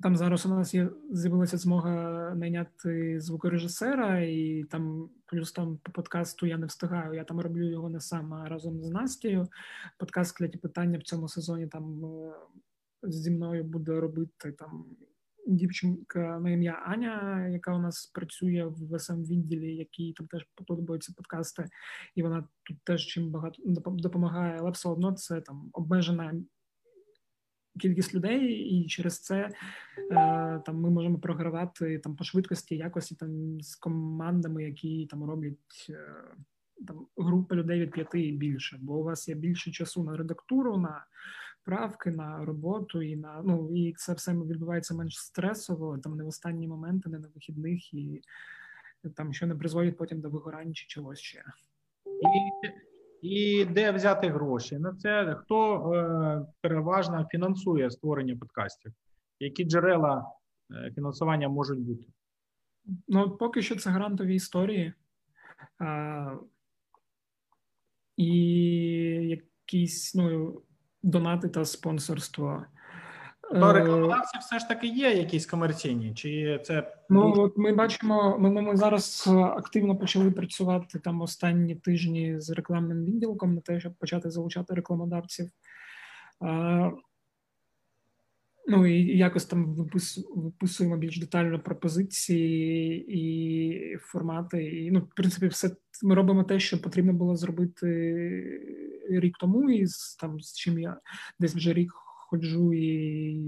там 0.02 0.16
зараз 0.16 0.46
у 0.46 0.48
нас 0.48 0.74
є 0.74 0.90
з'явилася 1.10 1.56
змога 1.56 2.34
найняти 2.34 3.20
звукорежисера, 3.20 4.20
і 4.20 4.64
там 4.70 5.10
плюс 5.26 5.52
там 5.52 5.78
по 5.82 5.92
подкасту 5.92 6.46
я 6.46 6.58
не 6.58 6.66
встигаю. 6.66 7.14
Я 7.14 7.24
там 7.24 7.40
роблю 7.40 7.70
його 7.70 7.90
не 7.90 8.00
сам 8.00 8.34
а 8.34 8.48
разом 8.48 8.82
з 8.82 8.90
Настею. 8.90 9.48
Подкаст 9.98 10.36
кляті 10.36 10.58
питання 10.58 10.98
в 10.98 11.02
цьому 11.02 11.28
сезоні 11.28 11.66
там 11.66 12.04
е, 12.04 12.34
зі 13.02 13.30
мною 13.30 13.64
буде 13.64 14.00
робити 14.00 14.52
там 14.52 14.84
дівчинка 15.46 16.38
на 16.38 16.50
ім'я 16.50 16.72
Аня, 16.72 17.48
яка 17.48 17.74
у 17.74 17.78
нас 17.78 18.06
працює 18.06 18.64
в 18.64 18.98
см 18.98 19.22
відділі, 19.22 19.76
якій 19.76 20.12
там 20.12 20.26
теж 20.26 20.46
подобаються 20.54 21.12
подкасти, 21.16 21.68
і 22.14 22.22
вона 22.22 22.48
тут 22.62 22.76
теж 22.84 23.06
чим 23.06 23.30
багато 23.30 23.62
допомагає, 23.86 24.56
але 24.60 24.70
все 24.70 24.88
одно 24.88 25.12
це 25.12 25.40
там 25.40 25.70
обмежена 25.72 26.34
кількість 27.80 28.14
людей, 28.14 28.46
і 28.48 28.86
через 28.86 29.20
це 29.20 29.36
е, 29.36 29.52
там 30.66 30.80
ми 30.80 30.90
можемо 30.90 31.18
програвати 31.18 31.98
там 31.98 32.16
по 32.16 32.24
швидкості, 32.24 32.76
якості 32.76 33.14
там 33.14 33.60
з 33.60 33.74
командами, 33.76 34.64
які 34.64 35.06
там 35.06 35.24
роблять 35.24 35.86
е, 35.90 35.98
там 36.86 37.06
група 37.16 37.54
людей 37.54 37.80
від 37.80 37.90
п'яти 37.90 38.20
і 38.20 38.32
більше, 38.32 38.78
бо 38.80 38.98
у 38.98 39.02
вас 39.02 39.28
є 39.28 39.34
більше 39.34 39.70
часу 39.70 40.04
на 40.04 40.16
редактуру, 40.16 40.76
на 40.76 41.04
правки, 41.64 42.10
на 42.10 42.44
роботу 42.44 43.02
і 43.02 43.16
на 43.16 43.42
ну 43.44 43.70
і 43.74 43.92
це 43.92 44.12
все 44.12 44.32
відбувається 44.32 44.94
менш 44.94 45.18
стресово, 45.18 45.98
там 45.98 46.16
не 46.16 46.24
в 46.24 46.28
останні 46.28 46.68
моменти, 46.68 47.10
не 47.10 47.18
на 47.18 47.28
вихідних 47.34 47.94
і 47.94 48.22
там 49.16 49.32
що 49.32 49.46
не 49.46 49.54
призводить 49.54 49.96
потім 49.96 50.20
до 50.20 50.30
вигорання 50.30 50.72
чи 50.72 50.86
чогось 50.86 51.18
ще. 51.18 51.44
І 52.06 52.68
і 53.22 53.64
де 53.64 53.92
взяти 53.92 54.28
гроші? 54.28 54.78
На 54.78 54.94
це 54.94 55.36
хто 55.40 55.92
е, 55.92 56.46
переважно 56.60 57.26
фінансує 57.30 57.90
створення 57.90 58.36
подкастів? 58.36 58.92
Які 59.40 59.64
джерела 59.64 60.32
е, 60.70 60.92
фінансування 60.94 61.48
можуть 61.48 61.80
бути? 61.80 62.04
Ну, 63.08 63.30
поки 63.30 63.62
що 63.62 63.76
це 63.76 63.90
грантові 63.90 64.34
історії. 64.34 64.92
А, 65.78 66.36
І 68.16 68.28
якісь 69.28 70.14
ну, 70.14 70.60
донати 71.02 71.48
та 71.48 71.64
спонсорство. 71.64 72.64
То 73.52 73.72
рекламодавці 73.72 74.38
все 74.40 74.58
ж 74.58 74.68
таки 74.68 74.86
є 74.86 75.10
якісь 75.10 75.46
комерційні, 75.46 76.14
чи 76.14 76.60
це 76.64 76.92
ну 77.10 77.34
от 77.36 77.56
ми 77.56 77.72
бачимо. 77.72 78.36
Ми, 78.38 78.62
ми 78.62 78.76
зараз 78.76 79.24
активно 79.56 79.96
почали 79.96 80.30
працювати 80.30 80.98
там 80.98 81.20
останні 81.20 81.74
тижні 81.74 82.40
з 82.40 82.50
рекламним 82.50 83.04
відділком 83.04 83.54
на 83.54 83.60
те, 83.60 83.80
щоб 83.80 83.94
почати 83.94 84.30
залучати 84.30 84.74
рекламодавців. 84.74 85.50
Ну 88.68 88.86
і 88.86 89.18
якось 89.18 89.44
там 89.44 89.74
виписуємо 90.34 90.96
більш 90.96 91.18
детально 91.18 91.60
пропозиції 91.60 93.06
і 93.08 93.96
формати. 93.96 94.64
І 94.64 94.90
ну, 94.90 95.00
в 95.00 95.14
принципі, 95.16 95.46
все 95.46 95.70
ми 96.02 96.14
робимо 96.14 96.44
те, 96.44 96.60
що 96.60 96.82
потрібно 96.82 97.12
було 97.12 97.36
зробити 97.36 97.86
рік 99.10 99.36
тому, 99.40 99.70
і 99.70 99.86
з 99.86 100.16
там 100.16 100.40
з 100.40 100.56
чим 100.56 100.78
я 100.78 100.96
десь 101.38 101.54
вже 101.54 101.72
рік 101.72 101.92
ходжу 102.30 102.72
і 102.72 103.38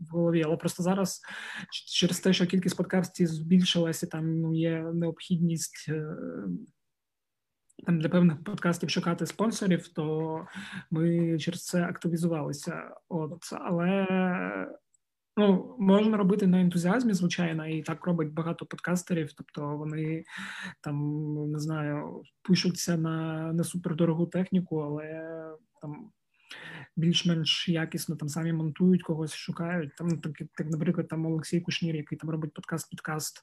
в 0.00 0.10
голові. 0.10 0.42
Але 0.46 0.56
просто 0.56 0.82
зараз 0.82 1.20
через 1.70 2.20
те, 2.20 2.32
що 2.32 2.46
кількість 2.46 2.76
подкастів 2.76 3.26
збільшилася, 3.26 4.06
там 4.06 4.40
ну, 4.40 4.54
є 4.54 4.82
необхідність. 4.94 5.86
Е, 5.88 6.16
там 7.86 8.00
для 8.00 8.08
певних 8.08 8.44
подкастів 8.44 8.90
шукати 8.90 9.26
спонсорів, 9.26 9.88
то 9.88 10.46
ми 10.90 11.38
через 11.38 11.64
це 11.64 11.82
активізувалися. 11.82 12.94
От 13.08 13.42
але 13.52 14.06
ну 15.36 15.76
можна 15.78 16.16
робити 16.16 16.46
на 16.46 16.60
ентузіазмі, 16.60 17.12
звичайно, 17.12 17.66
і 17.66 17.82
так 17.82 18.06
робить 18.06 18.32
багато 18.32 18.66
подкастерів. 18.66 19.32
Тобто 19.32 19.76
вони 19.76 20.24
там 20.80 21.50
не 21.50 21.58
знаю, 21.58 22.22
пишуться 22.42 22.96
на 22.96 23.52
не 23.52 23.64
супердорогу 23.64 24.26
техніку, 24.26 24.78
але 24.78 25.06
там 25.82 26.10
більш-менш 26.96 27.68
якісно 27.68 28.16
там 28.16 28.28
самі 28.28 28.52
монтують, 28.52 29.02
когось 29.02 29.34
шукають. 29.34 29.96
Там 29.96 30.20
так, 30.20 30.32
так, 30.56 30.70
наприклад, 30.70 31.08
там 31.08 31.26
Олексій 31.26 31.60
Кушнір, 31.60 31.96
який 31.96 32.18
там 32.18 32.30
робить 32.30 32.52
подкаст-підкаст, 32.54 33.42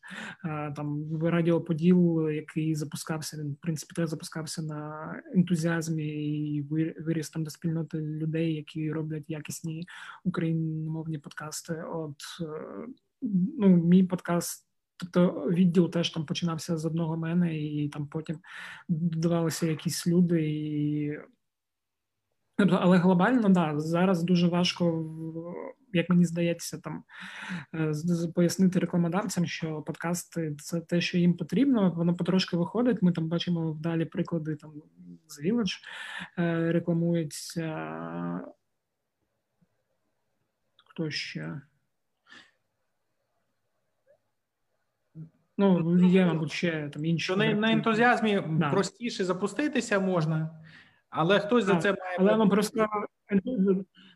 там 0.75 1.17
Радіо 1.23 1.61
Поділ, 1.61 2.29
який 2.29 2.75
запускався. 2.75 3.37
Він 3.37 3.51
в 3.51 3.57
принципі 3.61 3.93
теж 3.95 4.09
запускався 4.09 4.61
на 4.61 5.21
ентузіазмі 5.35 6.05
і 6.05 6.61
виріс 6.99 7.29
там 7.29 7.43
до 7.43 7.49
спільноти 7.49 7.97
людей, 7.97 8.53
які 8.53 8.91
роблять 8.91 9.29
якісні 9.29 9.83
україномовні 10.23 11.17
подкасти. 11.17 11.83
От 11.93 12.15
е, 12.41 12.87
ну, 13.57 13.67
мій 13.67 14.03
подкаст. 14.03 14.67
Тобто 14.97 15.49
відділ 15.49 15.91
теж 15.91 16.09
там 16.09 16.25
починався 16.25 16.77
з 16.77 16.85
одного 16.85 17.17
мене, 17.17 17.59
і 17.59 17.89
там 17.89 18.07
потім 18.07 18.39
додавалися 18.89 19.67
якісь 19.67 20.07
люди, 20.07 20.49
і 20.49 21.17
Тобто, 22.61 22.79
але 22.81 22.97
глобально 22.97 23.49
да 23.49 23.79
зараз 23.79 24.23
дуже 24.23 24.47
важко, 24.47 25.05
як 25.93 26.09
мені 26.09 26.25
здається, 26.25 26.77
там 26.77 27.03
е, 27.75 27.93
пояснити 28.35 28.79
рекламодавцям, 28.79 29.45
що 29.45 29.81
подкасти 29.81 30.55
це 30.59 30.81
те, 30.81 31.01
що 31.01 31.17
їм 31.17 31.33
потрібно. 31.33 31.93
Воно 31.95 32.15
потрошки 32.15 32.57
виходить. 32.57 33.01
Ми 33.01 33.11
там 33.11 33.27
бачимо 33.27 33.71
вдалі 33.71 34.05
приклади 34.05 34.55
там 34.55 34.71
з 35.27 35.43
Village 35.43 35.79
е, 36.39 36.71
рекламується. 36.71 37.71
Хто 40.85 41.09
ще? 41.09 41.61
Ну, 45.57 45.97
є, 46.07 46.25
мабуть, 46.25 46.51
ще 46.51 46.89
там 46.93 47.05
інші. 47.05 47.23
Що 47.23 47.35
на, 47.35 47.53
на 47.53 47.71
ентузіазмі 47.71 48.43
да. 48.49 48.69
простіше 48.69 49.25
запуститися 49.25 49.99
можна. 49.99 50.60
Але 51.11 51.39
хтось 51.39 51.65
за 51.65 51.75
це 51.75 51.89
має. 51.89 52.17
Але 52.19 52.37
ну, 52.37 52.49
просто 52.49 52.87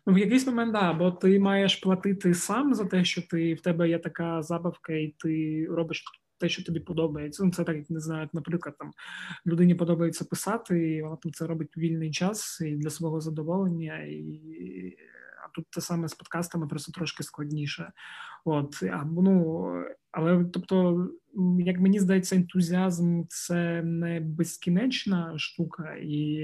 ну, 0.06 0.14
в 0.14 0.18
якийсь 0.18 0.48
момент, 0.48 0.74
да, 0.74 0.94
бо 0.94 1.12
ти 1.12 1.40
маєш 1.40 1.76
платити 1.76 2.34
сам 2.34 2.74
за 2.74 2.86
те, 2.86 3.04
що 3.04 3.22
ти 3.22 3.54
в 3.54 3.62
тебе 3.62 3.90
є 3.90 4.00
така 4.00 4.42
забавка, 4.42 4.94
і 4.94 5.16
ти 5.20 5.66
робиш 5.70 6.04
те, 6.38 6.50
що 6.50 6.64
тобі 6.64 6.80
подобається. 6.80 7.46
Ну, 7.46 7.52
це 7.52 7.64
так, 7.64 7.76
як 7.76 7.90
не 7.90 8.00
знаю, 8.00 8.30
наприклад, 8.34 8.76
там 8.78 8.92
людині 9.46 9.76
подобається 9.76 10.26
писати, 10.26 10.94
і 10.94 11.02
вона 11.02 11.16
там 11.16 11.32
це 11.32 11.48
робить 11.48 11.78
вільний 11.78 12.12
час 12.12 12.62
і 12.62 12.76
для 12.76 12.90
свого 12.90 13.22
задоволення. 13.22 13.98
і 13.98 14.98
тут 15.56 15.66
те 15.70 15.82
саме 15.82 16.08
з 16.08 16.14
подкастами 16.14 16.68
просто 16.68 16.92
трошки 16.92 17.24
складніше. 17.24 17.92
От 18.46 18.84
або 18.84 19.22
ну 19.22 19.66
але 20.16 20.46
тобто, 20.46 21.08
як 21.60 21.80
мені 21.80 22.00
здається, 22.00 22.36
ентузіазм 22.36 23.24
це 23.28 23.82
не 23.84 24.20
безкінечна 24.20 25.34
штука, 25.38 25.96
і 26.02 26.38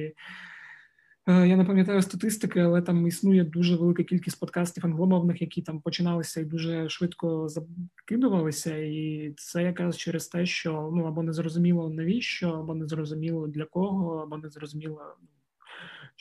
е, 1.28 1.48
я 1.48 1.58
не 1.58 1.66
пам'ятаю 1.66 2.02
статистики, 2.02 2.60
але 2.60 2.82
там 2.82 3.08
існує 3.08 3.44
дуже 3.44 3.76
велика 3.76 4.04
кількість 4.04 4.40
подкастів 4.40 4.86
англомовних, 4.86 5.42
які 5.42 5.62
там 5.62 5.82
починалися 5.82 6.42
і 6.42 6.46
дуже 6.46 6.90
швидко 6.90 7.48
закидувалися. 7.48 8.78
І 8.78 9.34
це 9.38 9.64
якраз 9.64 9.98
через 9.98 10.28
те, 10.28 10.46
що 10.46 10.92
ну 10.94 11.06
або 11.06 11.24
не 11.24 11.34
зрозуміло 11.34 11.90
навіщо, 11.90 12.50
або 12.50 12.76
не 12.76 12.88
зрозуміло 12.88 13.48
для 13.48 13.66
кого, 13.66 14.18
або 14.18 14.38
не 14.38 14.50
зрозуміло 14.50 15.02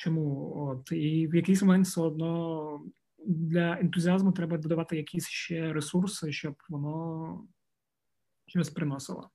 чому. 0.01 0.55
От 0.57 0.93
і 0.93 1.27
в 1.27 1.35
якийсь 1.35 1.63
момент 1.63 1.87
все 1.87 2.01
одно 2.01 2.85
для 3.27 3.79
ентузіазму 3.79 4.33
треба 4.33 4.59
додавати 4.59 4.97
якісь 4.97 5.29
ще 5.29 5.73
ресурси, 5.73 6.33
щоб 6.33 6.55
воно 6.69 7.49
щось 8.47 8.71
приносило. 8.71 9.31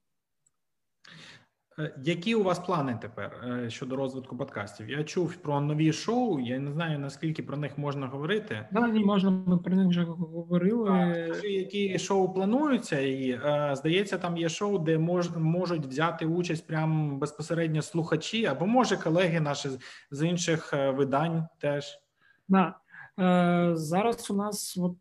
Е, 1.79 1.93
які 2.03 2.35
у 2.35 2.43
вас 2.43 2.59
плани 2.59 2.97
тепер 3.01 3.43
е, 3.47 3.69
щодо 3.69 3.95
розвитку 3.95 4.37
подкастів? 4.37 4.89
Я 4.89 5.03
чув 5.03 5.35
про 5.35 5.61
нові 5.61 5.93
шоу. 5.93 6.39
Я 6.39 6.59
не 6.59 6.71
знаю 6.71 6.99
наскільки 6.99 7.43
про 7.43 7.57
них 7.57 7.77
можна 7.77 8.07
говорити. 8.07 8.67
Да, 8.71 8.87
ні, 8.87 9.05
можна 9.05 9.29
ми 9.29 9.57
про 9.57 9.75
них 9.75 9.87
вже 9.87 10.03
говорили. 10.03 11.27
Скажи, 11.31 11.47
які 11.47 11.99
шоу 11.99 12.33
плануються, 12.33 12.99
і 12.99 13.29
е, 13.29 13.71
здається, 13.75 14.17
там 14.17 14.37
є 14.37 14.49
шоу, 14.49 14.79
де 14.79 14.97
мож, 14.97 15.29
можуть 15.37 15.85
взяти 15.85 16.25
участь 16.25 16.67
прям 16.67 17.19
безпосередньо 17.19 17.81
слухачі, 17.81 18.45
або 18.45 18.65
може 18.65 18.97
колеги 18.97 19.39
наші 19.39 19.69
з 20.11 20.27
інших 20.27 20.73
видань 20.73 21.47
теж. 21.59 21.99
Да. 22.47 22.75
Е, 23.19 23.71
зараз 23.75 24.31
у 24.31 24.35
нас 24.35 24.77
от, 24.77 24.97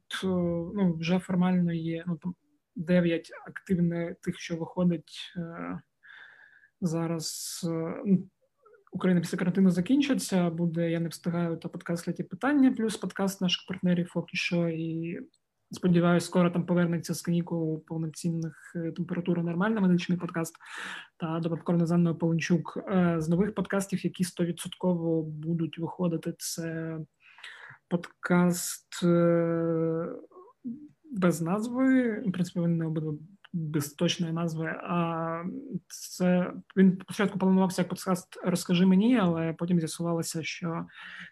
ну, 0.75 0.97
вже 1.01 1.19
формально 1.19 1.73
є 1.73 2.05
ну, 2.07 2.17
там, 2.17 2.35
9 2.77 3.31
активних 3.47 4.15
тих, 4.15 4.39
що 4.39 4.57
виходить 4.57 5.33
е, 5.37 5.81
зараз. 6.87 7.61
Ну, 8.05 8.29
Україна 8.93 9.21
після 9.21 9.39
карантину 9.39 9.71
закінчиться. 9.71 10.51
Буде 10.51 10.91
я 10.91 11.01
не 11.01 11.09
встигаю 11.09 11.57
та 11.57 11.69
подкаст 11.69 12.07
«Леті 12.07 12.23
питання, 12.23 12.73
плюс 12.73 12.97
подкаст 12.97 13.41
наших 13.41 13.67
партнерів 13.69 14.11
поки 14.15 14.37
що. 14.37 14.69
І 14.69 15.19
сподіваюся, 15.71 16.27
скоро 16.27 16.51
там 16.51 16.67
повернеться 16.67 17.15
з 17.15 17.23
канікул 17.23 17.85
повноцінних 17.85 18.77
температури 18.97 19.43
нормальна 19.43 19.81
медичний 19.81 20.19
подкаст 20.19 20.57
та 21.17 21.41
до 21.41 21.51
попкорна 21.51 21.87
Занною 21.87 22.17
Полончук. 22.17 22.79
З 23.17 23.29
нових 23.29 23.55
подкастів, 23.55 24.05
які 24.05 24.25
100% 24.25 25.23
будуть 25.23 25.79
виходити, 25.79 26.35
це 26.39 26.99
подкаст 27.89 29.03
е, 29.03 30.07
без 31.05 31.41
назви. 31.41 32.21
В 32.27 32.33
принципі, 32.33 32.61
він 32.61 32.77
не 32.77 32.87
обидва 32.87 33.15
без 33.55 33.93
точної 33.93 34.33
назви. 34.33 34.67
А 34.67 35.45
це 35.89 36.53
він 36.77 36.99
спочатку 37.03 37.39
планувався 37.39 37.83
як 37.83 37.89
подкаст 37.89 38.41
Розкажи 38.45 38.87
мені, 38.87 39.19
але 39.19 39.53
потім 39.53 39.79
з'ясувалося, 39.79 40.43
що 40.43 40.87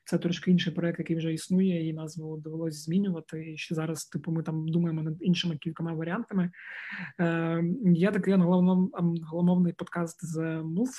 це 0.05 0.19
трошки 0.19 0.51
інший 0.51 0.73
проект, 0.73 0.99
який 0.99 1.17
вже 1.17 1.33
існує, 1.33 1.89
і 1.89 1.93
назву 1.93 2.37
довелося 2.37 2.79
змінювати. 2.79 3.53
І 3.53 3.57
ще 3.57 3.75
зараз, 3.75 4.05
типу, 4.05 4.33
ми 4.33 4.43
там 4.43 4.69
думаємо 4.69 5.03
над 5.03 5.17
іншими 5.21 5.57
кількома 5.57 5.93
варіантами. 5.93 6.51
Е, 7.21 7.65
Є 7.85 8.11
такий 8.11 8.35
англомовний 8.35 9.73
подкаст 9.73 10.27
з 10.27 10.39
Move, 10.61 10.99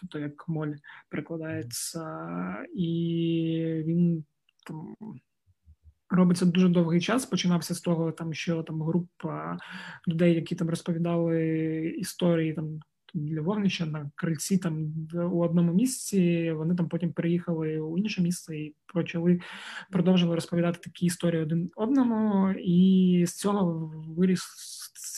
тобто 0.00 0.18
як 0.18 0.48
моль 0.48 0.74
перекладається, 1.08 2.06
і 2.74 3.82
він 3.86 4.24
там 4.66 4.96
робиться 6.10 6.46
дуже 6.46 6.68
довгий 6.68 7.00
час. 7.00 7.26
Починався 7.26 7.74
з 7.74 7.80
того, 7.80 8.12
там 8.12 8.34
що 8.34 8.62
там 8.62 8.82
група 8.82 9.58
людей, 10.08 10.34
які 10.34 10.54
там 10.54 10.70
розповідали 10.70 11.94
історії 11.98 12.52
там. 12.52 12.80
Для 13.14 13.40
вогнища 13.40 13.86
на 13.86 14.10
крильці 14.14 14.58
там 14.58 14.92
у 15.32 15.40
одному 15.42 15.72
місці. 15.72 16.52
Вони 16.52 16.74
там 16.74 16.88
потім 16.88 17.12
переїхали 17.12 17.80
у 17.80 17.98
інше 17.98 18.22
місце 18.22 18.56
і 18.56 18.74
почали 18.94 19.40
продовжили 19.90 20.34
розповідати 20.34 20.78
такі 20.82 21.06
історії 21.06 21.42
один 21.42 21.70
одному, 21.76 22.50
і 22.50 23.24
з 23.26 23.34
цього 23.34 23.92
виріс 24.16 24.40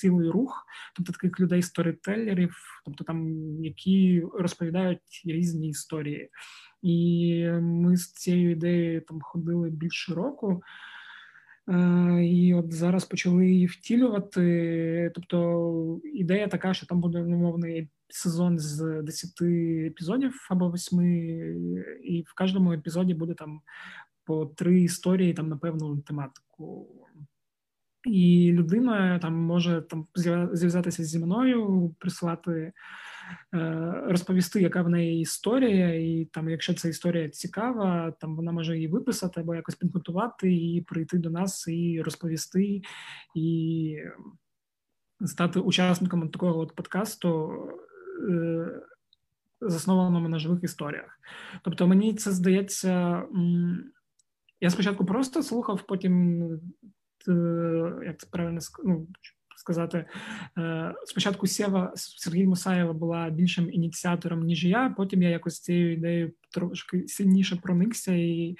цілий 0.02 0.30
рух, 0.30 0.66
тобто 0.96 1.12
таких 1.12 1.40
людей 1.40 1.62
сторітелерів, 1.62 2.56
тобто 2.84 3.04
там 3.04 3.28
які 3.64 4.24
розповідають 4.34 5.22
різні 5.24 5.68
історії. 5.68 6.30
І 6.82 7.46
ми 7.60 7.96
з 7.96 8.12
цією 8.12 8.50
ідеєю 8.50 9.00
там 9.00 9.20
ходили 9.20 9.70
більше 9.70 10.14
року. 10.14 10.62
Е, 11.68 12.24
і 12.24 12.54
от 12.54 12.72
зараз 12.72 13.04
почали 13.04 13.46
її 13.46 13.66
втілювати. 13.66 15.12
Тобто 15.14 16.00
ідея 16.04 16.48
така, 16.48 16.74
що 16.74 16.86
там 16.86 17.00
буде 17.00 17.22
умовний 17.22 17.88
сезон 18.08 18.58
з 18.58 19.02
10 19.02 19.42
епізодів 19.86 20.46
або 20.50 20.72
8, 20.72 21.00
і 22.02 22.24
в 22.26 22.34
кожному 22.34 22.72
епізоді 22.72 23.14
буде 23.14 23.34
там 23.34 23.60
по 24.24 24.46
три 24.46 24.82
історії 24.82 25.34
там 25.34 25.48
на 25.48 25.56
певну 25.56 25.98
тематику. 25.98 26.88
І 28.04 28.52
людина 28.52 29.18
там 29.18 29.34
може 29.34 29.82
там 29.82 30.06
зв'язатися 30.52 31.04
зі 31.04 31.18
мною, 31.18 31.94
прислати, 31.98 32.72
е, 33.54 33.92
розповісти, 34.06 34.60
яка 34.60 34.82
в 34.82 34.88
неї 34.88 35.20
історія, 35.20 35.94
і 35.94 36.24
там, 36.24 36.48
якщо 36.48 36.74
ця 36.74 36.88
історія 36.88 37.28
цікава, 37.28 38.10
там 38.20 38.36
вона 38.36 38.52
може 38.52 38.74
її 38.76 38.88
виписати 38.88 39.40
або 39.40 39.54
якось 39.54 39.74
підготувати 39.74 40.54
і 40.54 40.80
прийти 40.88 41.18
до 41.18 41.30
нас 41.30 41.68
і 41.68 42.02
розповісти, 42.02 42.82
і 43.34 43.96
стати 45.24 45.60
учасником 45.60 46.28
такого 46.28 46.58
от 46.58 46.74
подкасту, 46.74 47.52
е, 48.30 48.82
заснованому 49.60 50.28
на 50.28 50.38
живих 50.38 50.64
історіях. 50.64 51.20
Тобто, 51.62 51.86
мені 51.86 52.14
це 52.14 52.32
здається, 52.32 53.22
я 54.60 54.70
спочатку 54.70 55.04
просто 55.04 55.42
слухав, 55.42 55.86
потім 55.86 56.42
як 58.06 58.18
це 58.18 58.26
правильно 58.30 58.60
ну, 58.84 59.06
сказати, 59.56 60.04
е, 60.58 60.94
спочатку 61.04 61.46
Сєва 61.46 61.92
Сергій 61.96 62.46
Мусаєва 62.46 62.92
була 62.92 63.30
більшим 63.30 63.72
ініціатором, 63.72 64.40
ніж 64.40 64.64
я. 64.64 64.94
Потім 64.96 65.22
я 65.22 65.28
якось 65.28 65.60
цією 65.60 65.92
ідеєю 65.92 66.32
трошки 66.50 67.08
сильніше 67.08 67.56
проникся 67.56 68.12
і 68.12 68.56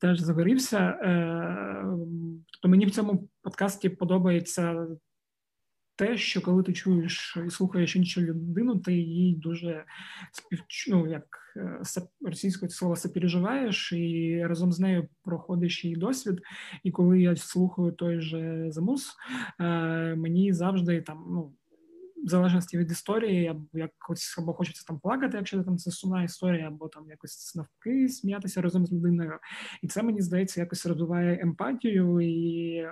теж 0.00 0.20
загорівся. 0.20 0.78
Е, 0.78 1.84
тобто 2.52 2.68
мені 2.68 2.86
в 2.86 2.90
цьому 2.90 3.28
подкасті 3.42 3.88
подобається 3.88 4.86
те, 5.98 6.16
що 6.16 6.40
коли 6.40 6.62
ти 6.62 6.72
чуєш 6.72 7.38
і 7.46 7.50
слухаєш 7.50 7.96
іншу 7.96 8.20
людину, 8.20 8.78
ти 8.78 8.92
їй 8.92 9.34
дуже 9.36 9.84
співчу, 10.32 10.90
ну, 10.90 11.10
як 11.10 11.26
е, 11.56 11.80
російською 12.20 12.70
слово 12.70 12.96
сопереживаєш, 12.96 13.92
і 13.92 14.42
разом 14.46 14.72
з 14.72 14.80
нею 14.80 15.08
проходиш 15.24 15.84
її 15.84 15.96
досвід. 15.96 16.40
І 16.84 16.90
коли 16.90 17.20
я 17.20 17.36
слухаю 17.36 17.92
той 17.92 18.20
же 18.20 18.66
замус, 18.70 19.16
е, 19.60 19.64
мені 20.14 20.52
завжди 20.52 21.00
там 21.02 21.24
ну. 21.30 21.54
В 22.24 22.30
залежності 22.30 22.78
від 22.78 22.90
історії, 22.90 23.46
або 23.46 23.66
якось 23.72 24.38
або 24.38 24.54
хочеться 24.54 24.84
там 24.86 24.98
плакати, 24.98 25.36
якщо 25.36 25.62
там 25.62 25.78
це 25.78 25.90
сумна 25.90 26.22
історія, 26.22 26.68
або 26.68 26.88
там 26.88 27.10
якось 27.10 27.54
навпаки 27.54 28.08
сміятися 28.08 28.62
разом 28.62 28.86
з 28.86 28.92
людиною. 28.92 29.38
І 29.82 29.88
це 29.88 30.02
мені 30.02 30.20
здається 30.20 30.60
якось 30.60 30.86
розвиває 30.86 31.38
емпатію 31.42 32.20
і 32.20 32.86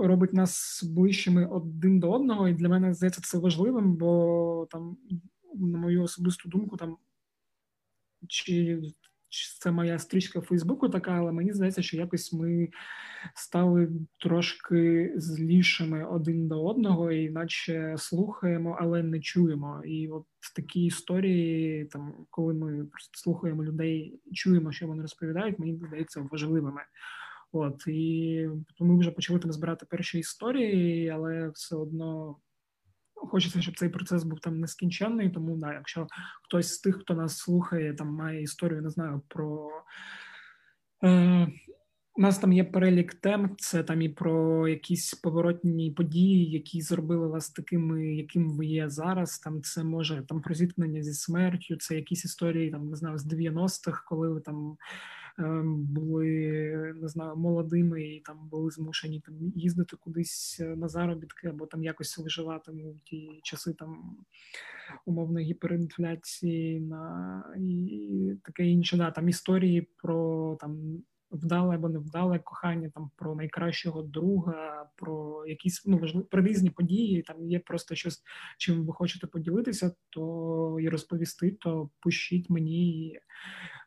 робить 0.00 0.32
нас 0.32 0.84
ближчими 0.84 1.46
один 1.46 2.00
до 2.00 2.12
одного, 2.12 2.48
і 2.48 2.54
для 2.54 2.68
мене 2.68 2.94
здається 2.94 3.20
це 3.20 3.38
важливим, 3.38 3.96
бо 3.96 4.66
там, 4.70 4.96
на 5.54 5.78
мою 5.78 6.02
особисту 6.02 6.48
думку, 6.48 6.76
там 6.76 6.96
чи, 8.28 8.82
це 9.60 9.70
моя 9.70 9.98
стрічка 9.98 10.38
в 10.38 10.42
Фейсбуку 10.42 10.88
така, 10.88 11.12
але 11.12 11.32
мені 11.32 11.52
здається, 11.52 11.82
що 11.82 11.96
якось 11.96 12.32
ми 12.32 12.68
стали 13.34 13.88
трошки 14.18 15.12
злішими 15.16 16.04
один 16.04 16.48
до 16.48 16.66
одного, 16.66 17.12
і 17.12 17.30
наче 17.30 17.94
слухаємо, 17.98 18.76
але 18.80 19.02
не 19.02 19.20
чуємо. 19.20 19.82
І 19.84 20.08
от 20.08 20.24
такі 20.56 20.84
історії, 20.84 21.84
там, 21.84 22.26
коли 22.30 22.54
ми 22.54 22.84
просто 22.84 23.18
слухаємо 23.18 23.64
людей, 23.64 24.20
чуємо, 24.32 24.72
що 24.72 24.86
вони 24.86 25.02
розповідають, 25.02 25.58
мені 25.58 25.76
здається 25.76 26.28
важливими. 26.30 26.82
От 27.52 27.86
і 27.86 28.48
ми 28.80 28.98
вже 28.98 29.10
почали 29.10 29.38
там 29.38 29.52
збирати 29.52 29.86
перші 29.86 30.18
історії, 30.18 31.08
але 31.08 31.48
все 31.48 31.76
одно 31.76 32.36
хочеться, 33.14 33.62
щоб 33.62 33.76
цей 33.76 33.88
процес 33.88 34.24
був 34.24 34.40
там 34.40 34.60
нескінченний. 34.60 35.30
Тому 35.30 35.56
да, 35.56 35.72
якщо 35.72 36.06
хтось 36.42 36.74
з 36.74 36.78
тих, 36.78 37.00
хто 37.00 37.14
нас 37.14 37.38
слухає, 37.38 37.94
там 37.94 38.08
має 38.08 38.42
історію, 38.42 38.82
не 38.82 38.90
знаю 38.90 39.22
про. 39.28 39.70
Е, 41.04 41.48
у 42.14 42.22
нас 42.22 42.38
там 42.38 42.52
є 42.52 42.64
перелік 42.64 43.14
тем, 43.14 43.56
це 43.58 43.82
там 43.82 44.02
і 44.02 44.08
про 44.08 44.68
якісь 44.68 45.14
поворотні 45.14 45.90
події, 45.90 46.50
які 46.50 46.80
зробили 46.80 47.28
вас 47.28 47.50
такими, 47.50 48.06
яким 48.06 48.50
ви 48.50 48.66
є 48.66 48.90
зараз. 48.90 49.38
Там 49.38 49.62
це 49.62 49.84
може 49.84 50.22
там 50.28 50.42
про 50.42 50.54
зіткнення 50.54 51.02
зі 51.02 51.12
смертю, 51.12 51.76
це 51.76 51.96
якісь 51.96 52.24
історії 52.24 52.70
там 52.70 52.90
не 52.90 52.96
знаю 52.96 53.18
з 53.18 53.32
90-х, 53.32 54.04
коли 54.08 54.28
ви 54.28 54.40
там 54.40 54.76
були 55.74 56.30
не 57.00 57.08
знаю 57.08 57.36
молодими 57.36 58.02
і 58.02 58.20
там 58.20 58.48
були 58.48 58.70
змушені 58.70 59.20
там 59.20 59.34
їздити 59.54 59.96
кудись 59.96 60.58
е, 60.60 60.76
на 60.76 60.88
заробітки 60.88 61.48
або 61.48 61.66
там 61.66 61.84
якось 61.84 62.18
виживати 62.18 62.72
в 62.72 63.00
ті 63.04 63.40
часи 63.42 63.72
там 63.72 64.16
умовної 65.06 65.46
гіперінфляції 65.46 66.80
на 66.80 67.44
і 67.58 68.32
таке 68.44 68.66
інше. 68.66 68.96
Да, 68.96 69.10
Там 69.10 69.28
історії 69.28 69.88
про 69.96 70.56
там. 70.60 71.02
Вдале 71.32 71.74
або 71.74 71.88
невдале 71.88 72.38
кохання, 72.38 72.90
там 72.94 73.10
про 73.16 73.34
найкращого 73.34 74.02
друга, 74.02 74.86
про 74.96 75.46
якісь 75.46 75.82
ну 75.86 75.98
важливі 75.98 76.24
про 76.24 76.42
різні 76.42 76.70
події. 76.70 77.22
Там 77.22 77.50
є 77.50 77.58
просто 77.58 77.94
щось, 77.94 78.22
чим 78.58 78.86
ви 78.86 78.92
хочете 78.92 79.26
поділитися, 79.26 79.94
то 80.08 80.76
і 80.80 80.88
розповісти, 80.88 81.50
то 81.50 81.90
пишіть 82.00 82.50
мені 82.50 83.18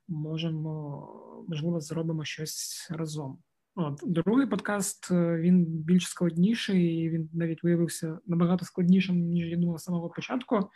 можемо, 0.07 1.45
можливо, 1.47 1.79
зробимо 1.79 2.25
щось 2.25 2.87
разом. 2.91 3.37
От 3.75 3.99
другий 4.03 4.47
подкаст 4.47 5.11
е, 5.11 5.37
він 5.37 5.65
більш 5.65 6.07
складніший, 6.07 6.95
і 6.95 7.09
він 7.09 7.29
навіть 7.33 7.63
виявився 7.63 8.19
набагато 8.25 8.65
складнішим, 8.65 9.15
ніж 9.15 9.47
я 9.47 9.57
думав 9.57 9.79
з 9.79 9.83
самого 9.83 10.09
початку. 10.09 10.69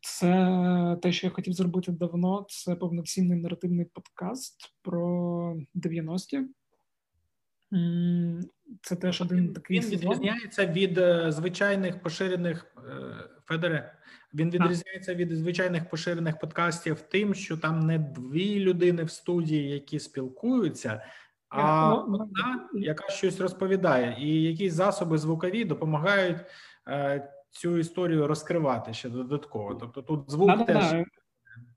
Це 0.00 0.98
те, 1.02 1.12
що 1.12 1.26
я 1.26 1.30
хотів 1.30 1.52
зробити 1.52 1.92
давно. 1.92 2.46
Це 2.48 2.76
повноцінний 2.76 3.40
наративний 3.40 3.84
подкаст 3.84 4.56
про 4.82 5.56
90-ті. 5.74 6.40
Це 8.82 8.96
теж 8.96 9.20
один 9.20 9.52
такий 9.52 9.80
він 9.80 9.90
відрізняється 9.90 10.66
від 10.66 10.98
е, 10.98 11.32
звичайних 11.32 12.02
поширених 12.02 12.66
е, 12.76 12.80
Федере. 13.44 13.94
Він 14.34 14.50
відрізняється 14.50 15.14
від 15.14 15.32
звичайних 15.36 15.88
поширених 15.88 16.38
подкастів 16.38 17.00
тим, 17.00 17.34
що 17.34 17.56
там 17.56 17.80
не 17.80 17.98
дві 17.98 18.60
людини 18.60 19.04
в 19.04 19.10
студії, 19.10 19.70
які 19.70 19.98
спілкуються, 19.98 21.02
а 21.48 21.90
ну, 21.90 22.06
ну, 22.08 22.14
одна, 22.14 22.68
яка 22.74 23.08
щось 23.08 23.40
розповідає, 23.40 24.16
і 24.20 24.42
якісь 24.42 24.72
засоби 24.72 25.18
звукові 25.18 25.64
допомагають 25.64 26.38
е, 26.88 27.30
цю 27.50 27.78
історію 27.78 28.26
розкривати 28.26 28.94
ще 28.94 29.08
додатково. 29.08 29.74
Тобто 29.74 30.02
тут 30.02 30.30
звук 30.30 30.66
теж. 30.66 30.94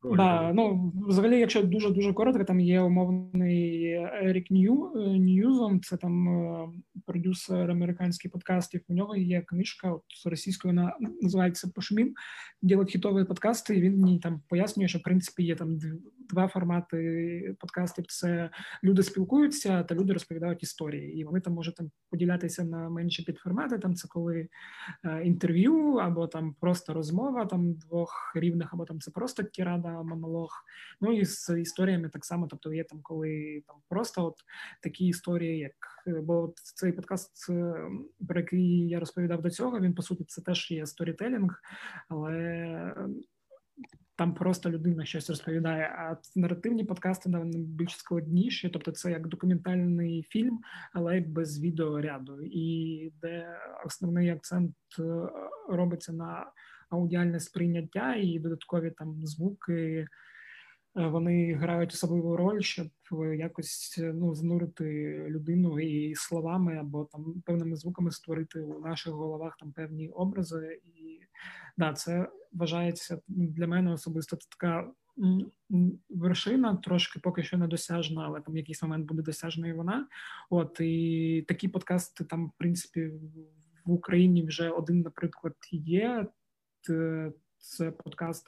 Да. 0.03 0.53
Ну 0.53 0.93
взагалі, 1.07 1.39
якщо 1.39 1.63
дуже 1.63 1.89
дуже 1.89 2.13
коротко, 2.13 2.43
там 2.43 2.59
є 2.59 2.81
умовний 2.81 3.91
Ерік 4.23 4.51
Нью 4.51 4.91
Ньюзом, 5.19 5.81
це 5.81 5.97
там 5.97 6.29
е, 6.29 6.67
продюсер 7.05 7.71
американських 7.71 8.31
подкастів. 8.31 8.81
У 8.87 8.93
нього 8.93 9.15
є 9.15 9.41
книжка 9.41 9.91
от 9.91 10.03
російською 10.25 10.73
на 10.73 10.97
називається 11.21 11.71
Пошумім, 11.75 12.13
ділить 12.61 12.89
хітові 12.89 13.23
подкасти. 13.25 13.77
і 13.77 13.81
Він 13.81 13.99
мені 13.99 14.19
там 14.19 14.41
пояснює, 14.49 14.87
що 14.87 14.99
в 14.99 15.03
принципі 15.03 15.43
є 15.43 15.55
там 15.55 15.79
два 16.29 16.47
формати 16.47 17.55
подкастів: 17.59 18.05
це 18.07 18.49
люди 18.83 19.03
спілкуються, 19.03 19.83
та 19.83 19.95
люди 19.95 20.13
розповідають 20.13 20.63
історії, 20.63 21.19
і 21.19 21.23
вони 21.23 21.39
там 21.39 21.53
можуть 21.53 21.75
там 21.75 21.91
поділятися 22.09 22.63
на 22.63 22.89
менші 22.89 23.23
підформати. 23.23 23.77
Там 23.77 23.95
це 23.95 24.07
коли 24.07 24.47
е, 25.03 25.23
інтерв'ю, 25.23 25.95
або 25.95 26.27
там 26.27 26.55
просто 26.59 26.93
розмова 26.93 27.45
там 27.45 27.73
двох 27.73 28.31
рівних, 28.35 28.73
або 28.73 28.85
там 28.85 28.99
це 28.99 29.11
просто 29.11 29.43
тірада, 29.43 29.92
монолог. 30.01 30.51
Ну 31.01 31.13
і 31.13 31.25
з 31.25 31.59
історіями 31.59 32.09
так 32.09 32.25
само. 32.25 32.47
Тобто 32.47 32.73
є 32.73 32.83
там, 32.83 32.99
коли 33.03 33.63
там 33.67 33.75
просто 33.89 34.25
от 34.25 34.35
такі 34.81 35.07
історії, 35.07 35.59
як 35.59 35.73
бо 36.23 36.43
от 36.43 36.57
цей 36.57 36.91
подкаст, 36.91 37.49
е, 37.49 37.73
про 38.27 38.39
який 38.39 38.87
я 38.87 38.99
розповідав 38.99 39.41
до 39.41 39.49
цього, 39.49 39.79
він 39.79 39.93
по 39.93 40.01
суті 40.01 40.23
це 40.23 40.41
теж 40.41 40.71
є 40.71 40.85
сторітелінг, 40.85 41.61
але 42.09 42.95
там 44.15 44.33
просто 44.33 44.69
людина 44.69 45.05
щось 45.05 45.29
розповідає. 45.29 45.83
А 45.97 46.17
наративні 46.35 46.83
подкасти 46.83 47.29
вони 47.29 47.57
більш 47.57 47.97
складніші, 47.97 48.69
тобто 48.69 48.91
це 48.91 49.11
як 49.11 49.27
документальний 49.27 50.23
фільм, 50.29 50.59
але 50.93 51.19
без 51.19 51.63
відеоряду, 51.63 52.41
і 52.41 53.11
де 53.21 53.57
основний 53.85 54.29
акцент 54.29 54.75
е, 54.99 55.03
робиться 55.69 56.13
на 56.13 56.45
аудіальне 56.93 57.39
сприйняття 57.39 58.15
і 58.15 58.39
додаткові 58.39 58.91
там 58.91 59.25
звуки. 59.25 60.07
Е, 60.97 61.07
вони 61.07 61.53
грають 61.53 61.93
особливу 61.93 62.37
роль, 62.37 62.61
щоб 62.61 62.87
якось 63.35 63.99
ну 64.13 64.35
занурити 64.35 65.17
людину 65.29 65.79
і 65.79 66.15
словами 66.15 66.77
або 66.77 67.05
там 67.05 67.41
певними 67.45 67.75
звуками 67.75 68.11
створити 68.11 68.61
у 68.61 68.79
наших 68.79 69.13
головах 69.13 69.57
там 69.59 69.71
певні 69.71 70.09
образи, 70.09 70.81
і 70.85 71.19
да, 71.77 71.93
це 71.93 72.29
вважається 72.51 73.21
для 73.27 73.67
мене 73.67 73.93
особисто 73.93 74.37
така 74.59 74.91
вершина, 76.09 76.75
трошки 76.75 77.19
поки 77.19 77.43
що 77.43 77.57
недосяжна, 77.57 78.23
але 78.25 78.41
там 78.41 78.57
якийсь 78.57 78.83
момент 78.83 79.07
буде 79.07 79.21
досяжна 79.21 79.73
вона. 79.73 80.07
От 80.49 80.79
і 80.79 81.45
такі 81.47 81.67
подкасти 81.67 82.23
там, 82.23 82.47
в 82.47 82.51
принципі, 82.57 83.11
в 83.85 83.91
Україні 83.91 84.43
вже 84.43 84.69
один, 84.69 85.01
наприклад, 85.01 85.55
є. 85.71 86.27
Це 87.57 87.91
подкаст 87.91 88.47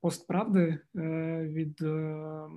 постправди 0.00 0.78
е, 0.96 1.42
від 1.52 1.82
е, 1.82 2.48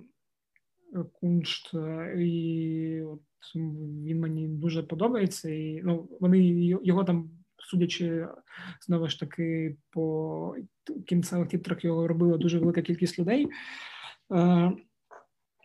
Куншт, 1.13 1.73
і 2.17 3.01
от 3.01 3.21
він 3.55 4.19
мені 4.19 4.47
дуже 4.47 4.83
подобається. 4.83 5.49
І 5.49 5.81
ну, 5.83 6.09
вони 6.19 6.39
його 6.83 7.03
там, 7.03 7.29
судячи 7.57 8.27
знову 8.85 9.07
ж 9.07 9.19
таки, 9.19 9.75
по 9.89 10.55
кінцевих 11.07 11.47
титрах 11.49 11.85
його 11.85 12.07
робила 12.07 12.37
дуже 12.37 12.59
велика 12.59 12.81
кількість 12.81 13.19
людей. 13.19 13.47
Е, 14.33 14.71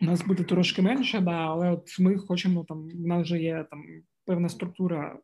нас 0.01 0.25
буде 0.25 0.43
трошки 0.43 0.81
менше, 0.81 1.19
да, 1.19 1.31
але 1.31 1.71
от 1.71 1.99
ми 1.99 2.17
хочемо 2.17 2.63
там. 2.63 2.89
У 3.03 3.07
нас 3.07 3.23
вже 3.23 3.39
є 3.39 3.65
там 3.71 3.83
певна 4.25 4.49
структура 4.49 5.19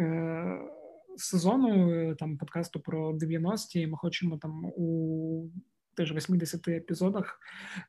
е, 0.00 0.60
сезону, 1.16 1.90
е, 1.90 2.14
там 2.14 2.38
подкасту 2.38 2.80
про 2.80 3.12
90-ті. 3.12 3.86
Ми 3.86 3.96
хочемо 3.96 4.38
там 4.38 4.64
у 4.64 5.50
теж 5.94 6.14
80 6.14 6.68
епізодах 6.68 7.40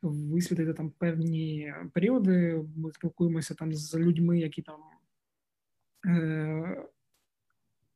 висвітлити 0.01 0.73
там 0.73 0.89
певні 0.89 1.73
періоди. 1.93 2.65
Ми 2.78 2.91
спілкуємося 2.91 3.53
там 3.53 3.73
з 3.73 3.95
людьми, 3.95 4.39
які 4.39 4.61
там. 4.61 4.80
Е, 6.07 6.84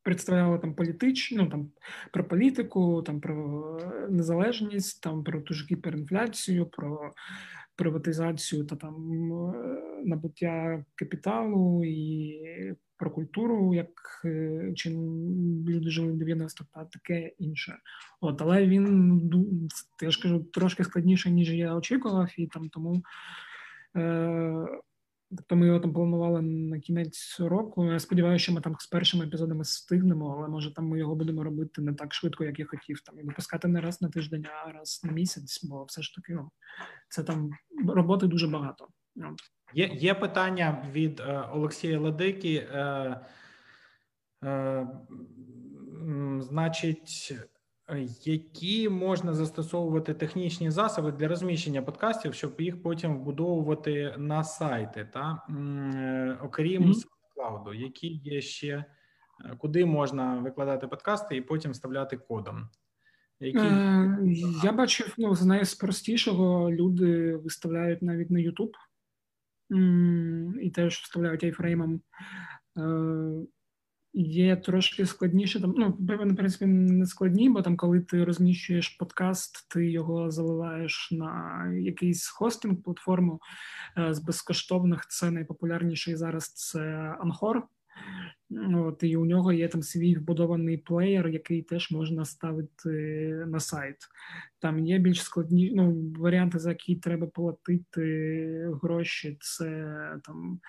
Представляли 0.04 0.60
там 0.60 0.76
політичну, 0.76 1.50
там 1.50 1.72
про 2.14 2.28
політику, 2.28 3.02
там 3.02 3.22
про 3.22 3.80
незалежність, 4.10 5.04
там 5.04 5.24
про 5.24 5.42
ту 5.42 5.54
ж 5.54 5.68
гіперінфляцію, 5.72 6.66
про 6.66 7.14
приватизацію 7.76 8.66
та 8.66 8.76
там 8.76 8.96
е, 9.34 9.82
набуття 10.06 10.86
капіталу 10.96 11.84
і 11.86 12.76
про 12.98 13.12
культуру, 13.12 13.74
як 13.74 14.22
чи 14.24 14.74
чим 14.76 14.96
люди 15.68 15.90
жили 15.90 16.12
в 16.12 16.16
90-х 16.16 16.66
та 16.74 16.86
таке 16.86 17.32
інше. 17.38 17.78
От, 18.22 18.42
але 18.42 18.68
він 18.68 19.30
я 20.02 20.12
ж 20.12 20.22
кажу 20.22 20.40
трошки 20.40 20.84
складніше, 20.84 21.32
ніж 21.32 21.54
я 21.54 21.76
очікував, 21.76 22.30
і 22.38 22.48
там 22.48 22.70
тому. 22.70 23.04
Е, 23.98 24.68
Тобто 25.38 25.56
ми 25.56 25.68
його 25.68 25.80
там 25.80 25.94
планували 25.94 26.42
на 26.42 26.80
кінець 26.80 27.40
року. 27.40 27.86
Я 27.86 28.00
сподіваюся, 28.00 28.44
що 28.44 28.54
ми 28.54 28.62
там 28.62 28.76
з 28.80 28.88
першими 28.88 29.26
епізодами 29.26 29.62
встигнемо, 29.62 30.36
але 30.38 30.48
може 30.48 30.74
там 30.74 30.86
ми 30.86 31.00
його 31.00 31.16
будемо 31.16 31.44
робити 31.44 31.82
не 31.82 31.94
так 31.94 32.14
швидко, 32.14 32.44
як 32.44 32.60
я 32.60 32.66
хотів. 32.66 33.02
Там 33.02 33.20
і 33.20 33.24
випускати 33.24 33.68
не 33.68 33.82
раз 33.82 34.02
на 34.02 34.10
тиждень, 34.10 34.46
а 34.46 34.72
раз 34.72 35.02
на 35.04 35.12
місяць, 35.12 35.64
бо 35.64 35.84
все 35.84 36.02
ж 36.02 36.16
таки 36.16 36.34
ну, 36.34 36.52
це 37.10 37.24
там 37.24 37.52
роботи 37.88 38.28
дуже 38.28 38.48
багато. 38.48 38.88
Є 39.74 39.88
є 39.88 40.14
питання 40.14 40.90
від 40.92 41.20
е, 41.20 41.50
Олексія 41.52 42.00
Ладики. 42.00 42.68
Е, 42.72 43.20
е, 44.44 44.88
Значить, 46.40 47.34
які 48.24 48.90
можна 48.90 49.34
застосовувати 49.34 50.14
технічні 50.14 50.72
засоби 50.72 51.12
для 51.12 51.28
розміщення 51.28 51.82
подкастів, 51.82 52.34
щоб 52.34 52.62
їх 52.62 52.84
потім 52.84 53.18
вбудовувати 53.18 54.16
на 54.18 54.44
сайти, 54.44 55.10
та 55.14 55.44
е, 55.50 56.38
окрім 56.44 56.84
mm-hmm. 56.84 57.04
SoundCloud, 57.38 57.74
які 57.74 58.08
є 58.08 58.42
ще 58.42 58.70
е, 58.70 58.86
куди 59.58 59.86
можна 59.86 60.36
викладати 60.36 60.88
подкасти 60.88 61.36
і 61.36 61.42
потім 61.42 61.72
вставляти 61.72 62.18
кодом? 62.18 62.70
Які... 63.40 63.58
Е, 63.58 64.20
я 64.64 64.72
бачив 64.72 65.14
ну, 65.18 65.36
з 65.36 65.46
найпростішого 65.46 66.72
люди 66.72 67.36
виставляють 67.36 68.02
навіть 68.02 68.30
на 68.30 68.40
YouTube 68.40 68.74
і 70.62 70.70
теж 70.70 70.98
вставляють 70.98 71.44
айфреймом. 71.44 72.02
Є 74.14 74.56
трошки 74.56 75.06
складніше 75.06 75.62
там. 75.62 75.74
Ну, 75.78 75.90
в 76.00 76.36
принципі, 76.36 76.66
не 76.66 77.06
складні, 77.06 77.50
бо 77.50 77.62
там, 77.62 77.78
коли 77.78 78.00
ти 78.00 78.24
розміщуєш 78.24 78.90
подкаст, 78.90 79.70
ти 79.70 79.92
його 79.92 80.32
заливаєш 80.32 81.10
на 81.12 81.66
якийсь 81.74 82.28
хостинг 82.28 82.82
платформу 82.84 83.40
е, 83.98 84.14
з 84.14 84.20
безкоштовних. 84.20 85.08
Це 85.08 85.32
найпопулярніший 85.32 86.16
зараз 86.16 86.54
це 86.54 86.80
Anchor. 87.24 87.62
От, 88.76 89.04
І 89.04 89.18
у 89.18 89.26
нього 89.26 89.52
є 89.52 89.68
там 89.68 89.82
свій 89.82 90.16
вбудований 90.16 90.78
плеєр, 90.78 91.28
який 91.28 91.62
теж 91.62 91.92
можна 91.92 92.26
ставити 92.26 92.90
на 93.48 93.60
сайт. 93.60 93.96
Там 94.60 94.80
є 94.80 94.98
більш 95.00 95.24
складні 95.24 95.72
ну, 95.76 96.14
варіанти, 96.20 96.60
за 96.60 96.70
які 96.70 96.96
треба 96.96 97.28
платити 97.28 98.72
гроші. 98.84 99.38
Це 99.40 99.96
там, 100.24 100.60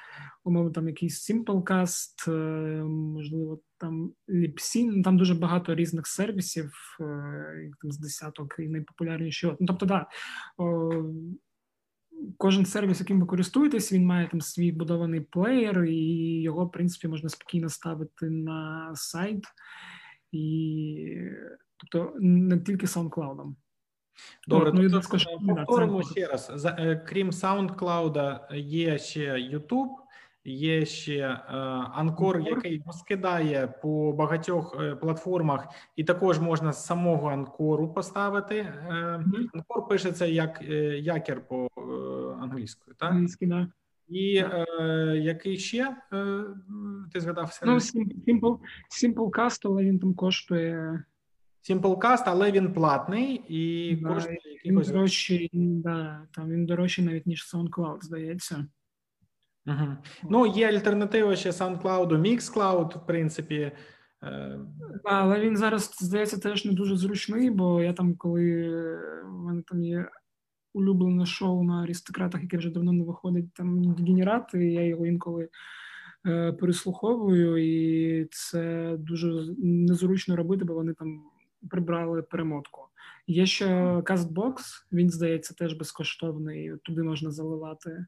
умовно, 0.45 0.70
там 0.70 0.89
якийсь 0.89 1.31
Simplecast, 1.31 2.31
е, 2.31 2.85
можливо, 2.85 3.61
там 3.79 4.12
Lipsyn, 4.29 5.03
там 5.03 5.16
дуже 5.16 5.35
багато 5.35 5.75
різних 5.75 6.07
сервісів, 6.07 6.73
е, 7.01 7.70
там 7.81 7.93
з 7.93 7.99
десяток 7.99 8.57
і 8.59 8.68
найпопулярніші. 8.68 9.47
Ну, 9.61 9.66
тобто, 9.66 9.87
да, 9.87 10.07
Кожен 12.39 12.66
сервіс, 12.66 13.01
яким 13.01 13.20
ви 13.20 13.27
користуєтесь, 13.27 13.93
він 13.93 14.07
має 14.07 14.29
там 14.29 14.41
свій 14.41 14.73
будований 14.73 15.20
плеєр, 15.20 15.85
і 15.85 16.43
його, 16.43 16.64
в 16.64 16.70
принципі, 16.70 17.09
можна 17.09 17.29
спокійно 17.29 17.68
ставити 17.68 18.31
на 18.31 18.91
сайт, 18.95 19.45
і 20.33 21.16
тобто 21.77 22.12
не 22.20 22.59
тільки 22.59 22.87
SoundCloud. 22.87 23.55
Добре, 24.49 24.68
От, 24.68 24.75
ну, 24.75 24.91
тобто, 24.91 25.55
повторимо 25.55 26.03
ще 26.03 26.27
раз. 26.27 26.53
За, 26.55 26.77
е, 26.79 27.05
крім 27.09 27.31
SoundCloud, 27.31 28.41
є 28.57 28.99
ще 28.99 29.35
YouTube, 29.35 29.91
Є 30.45 30.87
ще 30.87 31.29
Анкор, 31.95 32.41
який 32.41 32.83
розкидає 32.87 33.66
по 33.83 34.12
багатьох 34.12 34.77
е, 34.81 34.97
платформах, 34.97 35.68
і 35.97 36.05
також 36.05 36.41
можна 36.41 36.73
з 36.73 36.87
самого 36.87 37.29
Анкору 37.29 37.95
поставити. 37.95 38.73
Анкор 39.55 39.89
пишеться 39.89 40.27
як 40.27 40.62
е, 40.62 40.99
якір 40.99 41.49
по 41.49 41.68
е, 42.53 42.55
англійською, 42.55 42.97
так? 42.99 43.11
Англійський, 43.11 43.49
да. 43.49 43.69
І 44.09 44.37
е, 44.37 44.67
який 45.23 45.59
ще 45.59 45.97
е, 46.13 46.45
ти 47.13 47.21
згадав 47.21 47.61
Ну, 47.67 47.75
Simple, 47.75 48.59
Simplecast, 49.03 49.61
але 49.65 49.85
він 49.85 49.99
там 49.99 50.15
коштує. 50.15 51.05
Simplecast, 51.71 52.23
але 52.27 52.53
він 52.53 52.73
платний 52.73 53.45
і 53.49 53.97
да, 53.97 54.09
коштує 54.09 54.39
якихось. 54.45 54.89
Він 54.89 54.95
дорожчий, 54.95 55.51
да, 55.53 56.27
там 56.33 56.51
він 56.51 56.67
дорожчий 56.67 57.05
навіть 57.05 57.27
ніж 57.27 57.55
SoundCloud, 57.55 58.03
здається. 58.03 58.67
Угу. 59.67 59.97
Ну, 60.31 60.47
є 60.47 60.69
альтернатива 60.69 61.37
ще 61.37 61.51
SoundCloud, 61.51 62.09
MixCloud, 62.09 62.99
в 62.99 63.07
принципі. 63.07 63.73
Е, 64.23 64.59
але 65.05 65.41
він 65.41 65.57
зараз, 65.57 65.97
здається, 66.01 66.39
теж 66.39 66.65
не 66.65 66.73
дуже 66.73 66.97
зручний, 66.97 67.51
бо 67.51 67.83
я 67.83 67.93
там, 67.93 68.15
коли 68.15 68.71
в 69.25 69.39
мене 69.39 69.63
там 69.67 69.83
є 69.83 70.09
улюблене 70.73 71.27
шоу 71.27 71.62
на 71.62 71.83
аристократах, 71.83 72.43
яке 72.43 72.57
вже 72.57 72.70
давно 72.70 72.93
не 72.93 73.05
виходить, 73.05 73.55
там 73.55 73.95
генерат, 73.95 74.51
і 74.55 74.59
я 74.59 74.87
його 74.87 75.07
інколи 75.07 75.49
е, 76.27 76.53
переслуховую, 76.53 77.57
і 77.57 78.25
це 78.31 78.95
дуже 78.99 79.55
незручно 79.59 80.37
робити, 80.37 80.64
бо 80.64 80.75
вони 80.75 80.95
там 80.95 81.23
прибрали 81.70 82.23
перемотку. 82.23 82.81
Є 83.27 83.47
ще 83.47 83.66
CastBox, 83.97 84.55
він 84.93 85.11
здається 85.11 85.55
теж 85.55 85.75
безкоштовний, 85.75 86.73
туди 86.85 87.03
можна 87.03 87.31
заливати 87.31 88.07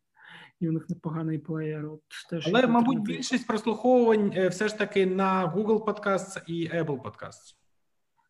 і 0.60 0.68
у 0.68 0.72
них 0.72 0.90
непоганий 0.90 1.38
плеєр. 1.38 1.86
От 1.86 2.02
теж 2.30 2.48
Але, 2.48 2.66
мабуть, 2.66 3.02
більшість 3.02 3.46
прослуховувань 3.46 4.32
е, 4.36 4.48
все 4.48 4.68
ж 4.68 4.78
таки 4.78 5.06
на 5.06 5.54
Google 5.56 5.84
Podcasts 5.84 6.42
і 6.46 6.68
Apple 6.68 7.02
Podcasts. 7.02 7.54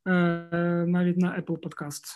Е, 0.07 0.87
Навіть 0.87 1.17
на 1.17 1.41
Apple 1.41 1.59
Podcasts. 1.59 2.15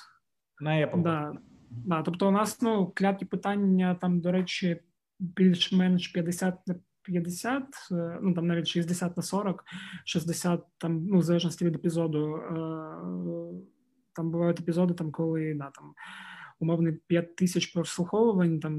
На 0.60 0.70
Apple. 0.70 1.02
Да. 1.02 1.32
Да, 1.70 2.02
Тобто, 2.02 2.28
у 2.28 2.30
нас 2.30 2.62
ну, 2.62 2.92
кляті 2.94 3.24
питання 3.24 3.94
там, 3.94 4.20
до 4.20 4.32
речі, 4.32 4.80
більш-менш 5.18 6.08
50 6.08 6.66
на 6.66 6.74
50, 7.02 7.64
е, 7.92 8.18
ну 8.22 8.34
там 8.34 8.46
навіть 8.46 8.66
60 8.66 9.16
на 9.16 9.22
40, 9.22 9.64
60 10.04 10.66
там, 10.78 11.06
ну, 11.06 11.18
в 11.18 11.22
залежності 11.22 11.64
від 11.64 11.74
епізоду. 11.74 12.36
Е, 12.36 12.52
там 14.12 14.30
бувають 14.30 14.60
епізоди, 14.60 14.94
там, 14.94 15.10
коли 15.10 15.54
да, 15.54 15.70
там 15.70 15.94
умовно 16.60 16.92
5 17.06 17.36
тисяч 17.36 17.66
прослуховувань, 17.66 18.60
там 18.60 18.74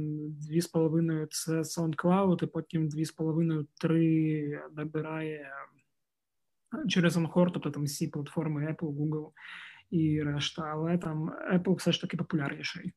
2,5 0.52 1.28
це 1.32 1.52
SoundCloud, 1.52 2.44
і 2.44 2.48
потім 2.48 2.90
2,5-3 2.90 4.60
набирає 4.76 5.52
через 6.88 7.18
Anchor, 7.18 7.52
тобто 7.54 7.72
там 7.72 7.84
всі 7.84 8.08
платформи 8.08 8.68
Apple, 8.68 8.96
Google 8.96 9.32
і 9.90 10.24
решта. 10.24 10.62
Але 10.62 10.98
там 10.98 11.32
Apple 11.54 11.76
все 11.76 11.92
ж 11.92 12.02
таки 12.02 12.18
популярніший. 12.18 12.94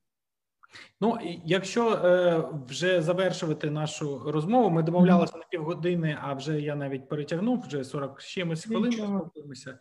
Ну, 1.01 1.18
якщо 1.45 1.93
е, 1.93 2.45
вже 2.68 3.03
завершувати 3.03 3.70
нашу 3.70 4.32
розмову, 4.32 4.70
ми 4.70 4.82
домовлялися 4.82 5.32
mm-hmm. 5.32 5.38
на 5.38 5.45
півгодини, 5.51 6.18
а 6.22 6.34
вже 6.34 6.61
я 6.61 6.74
навіть 6.74 7.09
перетягнув 7.09 7.61
вже 7.66 7.84
40 7.84 8.22
чимось 8.22 8.64
хвилин. 8.64 8.93
спілкуємося 8.93 9.78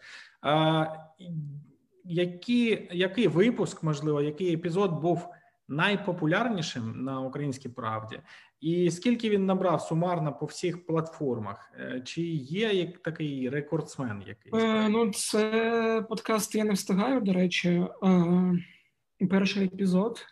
які, 2.04 2.88
який 2.92 3.28
випуск, 3.28 3.84
можливо, 3.84 4.22
який 4.22 4.54
епізод 4.54 5.02
був 5.02 5.28
найпопулярнішим 5.72 7.04
на 7.04 7.22
українській 7.22 7.70
правді, 7.70 8.22
і 8.60 8.92
скільки 8.92 9.30
він 9.30 9.46
набрав 9.46 9.82
сумарно 9.82 10.34
по 10.34 10.46
всіх 10.46 10.86
платформах? 10.86 11.72
Е, 11.80 12.02
чи 12.06 12.22
є 12.22 12.74
як 12.74 12.98
такий 12.98 13.50
рекордсмен? 13.50 14.24
Якийсь? 14.28 14.56
Е, 14.56 14.90
ну, 14.90 15.12
це 15.14 16.06
подкаст. 16.10 16.56
Я 16.56 16.64
не 16.64 16.74
встигаю. 16.74 17.22
До 17.22 17.34
речі, 17.34 17.70
е, 18.04 19.28
перший 19.30 19.66
епізод. 19.66 20.26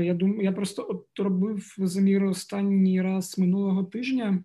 Я 0.00 0.14
думаю, 0.14 0.42
я 0.42 0.52
просто 0.52 0.86
от 0.90 1.06
робив 1.18 1.74
замір 1.78 2.24
останній 2.24 3.02
раз 3.02 3.38
минулого 3.38 3.84
тижня, 3.84 4.44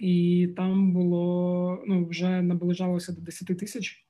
і 0.00 0.48
там 0.56 0.92
було 0.92 1.82
ну, 1.86 2.06
вже 2.06 2.42
наближалося 2.42 3.12
до 3.12 3.20
10 3.20 3.58
тисяч. 3.58 4.06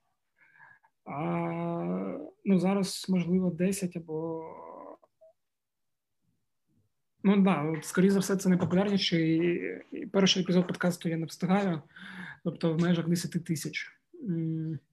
А 1.05 2.19
ну, 2.45 2.59
зараз, 2.59 3.07
можливо, 3.09 3.51
10 3.51 3.97
або. 3.97 4.45
Ну 7.23 7.37
да, 7.37 7.75
скоріше 7.83 8.13
за 8.13 8.19
все, 8.19 8.37
це 8.37 8.49
найпопулярніший. 8.49 9.37
І 9.93 10.07
перший 10.07 10.43
епізод 10.43 10.67
подкасту 10.67 11.09
я 11.09 11.17
не 11.17 11.27
встигаю, 11.27 11.83
тобто 12.45 12.75
в 12.75 12.81
межах 12.81 13.09
10 13.09 13.45
тисяч. 13.45 13.91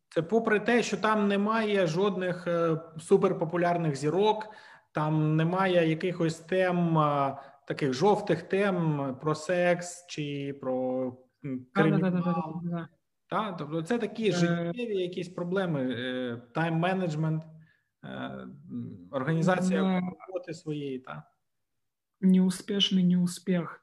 Це 0.10 0.22
попри 0.22 0.60
те, 0.60 0.84
що 0.84 0.98
там 0.98 1.28
немає 1.28 1.88
жодних 1.88 2.48
е, 2.48 2.82
суперпопулярних 3.00 3.96
зірок, 3.96 4.48
там 4.92 5.36
немає 5.36 5.90
якихось 5.90 6.40
тем, 6.40 7.00
таких 7.68 7.94
жовтих 7.94 8.42
тем 8.42 9.18
про 9.22 9.36
секс 9.36 10.06
чи 10.10 10.56
про 10.62 11.14
кримінал. 11.74 12.62
Так, 13.32 13.58
тобто 13.58 13.82
це 13.82 13.98
такі 13.98 14.30
е. 14.30 14.32
життєві 14.32 14.98
якісь 14.98 15.30
проблеми, 15.30 15.86
тайм-менеджмент, 16.56 17.42
е, 18.04 18.48
організація 19.12 20.02
роботи 20.28 20.54
своєї. 20.54 21.00
так. 21.00 21.24
Неуспішний 22.22 23.04
неуспіх. 23.04 23.80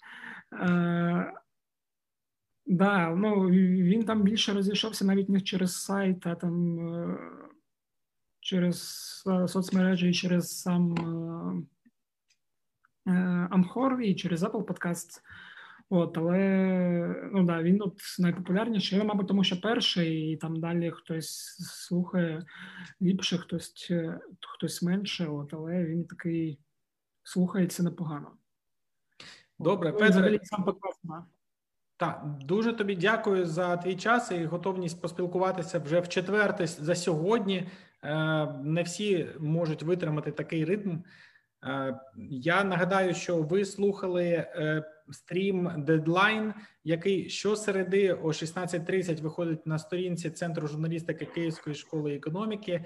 Да, 2.66 3.10
ну 3.16 3.50
він 3.50 4.04
там 4.04 4.22
більше 4.22 4.52
розійшовся 4.52 5.04
навіть 5.04 5.28
не 5.28 5.40
через 5.40 5.82
сайт, 5.82 6.26
а 6.26 6.34
там 6.34 6.78
е, 6.88 7.18
через 8.40 8.78
соцмережі 9.46 10.08
і 10.08 10.14
через 10.14 10.60
сам 10.60 10.94
Амхор 13.50 14.00
і 14.00 14.14
через 14.14 14.42
Apple 14.42 14.64
Podcasts. 14.64 15.20
От, 15.90 16.18
але 16.18 16.38
ну 17.32 17.44
да, 17.44 17.62
він 17.62 17.82
от 17.82 17.94
найпопулярніший, 18.18 19.04
мабуть, 19.04 19.28
тому 19.28 19.44
що 19.44 19.60
перший, 19.60 20.32
і 20.32 20.36
там 20.36 20.60
далі 20.60 20.90
хтось 20.90 21.56
слухає 21.60 22.46
ліпше, 23.02 23.38
хтось 23.38 23.92
хтось 24.40 24.82
менше, 24.82 25.26
от, 25.26 25.54
але 25.54 25.84
він 25.84 26.04
такий 26.04 26.58
слухається 27.22 27.82
непогано. 27.82 28.30
Добре, 29.58 29.92
ну, 29.92 29.98
Петре. 29.98 30.38
сам 30.42 30.64
подкаст. 30.64 31.00
Так, 31.96 32.24
дуже 32.40 32.72
тобі 32.72 32.96
дякую 32.96 33.46
за 33.46 33.76
твій 33.76 33.96
час 33.96 34.32
і 34.32 34.44
готовність 34.44 35.02
поспілкуватися 35.02 35.78
вже 35.78 36.00
в 36.00 36.08
четверте 36.08 36.66
за 36.66 36.94
сьогодні. 36.94 37.68
Е, 38.02 38.46
не 38.62 38.82
всі 38.82 39.28
можуть 39.40 39.82
витримати 39.82 40.32
такий 40.32 40.64
ритм. 40.64 40.96
Е, 41.64 42.00
я 42.30 42.64
нагадаю, 42.64 43.14
що 43.14 43.42
ви 43.42 43.64
слухали 43.64 44.24
е, 44.24 44.84
стрім 45.10 45.72
дедлайн, 45.76 46.54
який 46.84 47.30
щосереди 47.30 48.12
о 48.12 48.26
16.30 48.26 49.22
виходить 49.22 49.66
на 49.66 49.78
сторінці 49.78 50.30
Центру 50.30 50.66
журналістики 50.66 51.24
Київської 51.24 51.76
школи 51.76 52.14
економіки. 52.14 52.84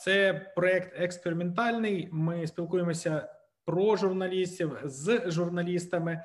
Це 0.00 0.46
проект 0.56 1.00
експериментальний. 1.00 2.08
Ми 2.12 2.46
спілкуємося 2.46 3.28
про 3.64 3.96
журналістів 3.96 4.78
з 4.84 5.22
журналістами 5.26 6.24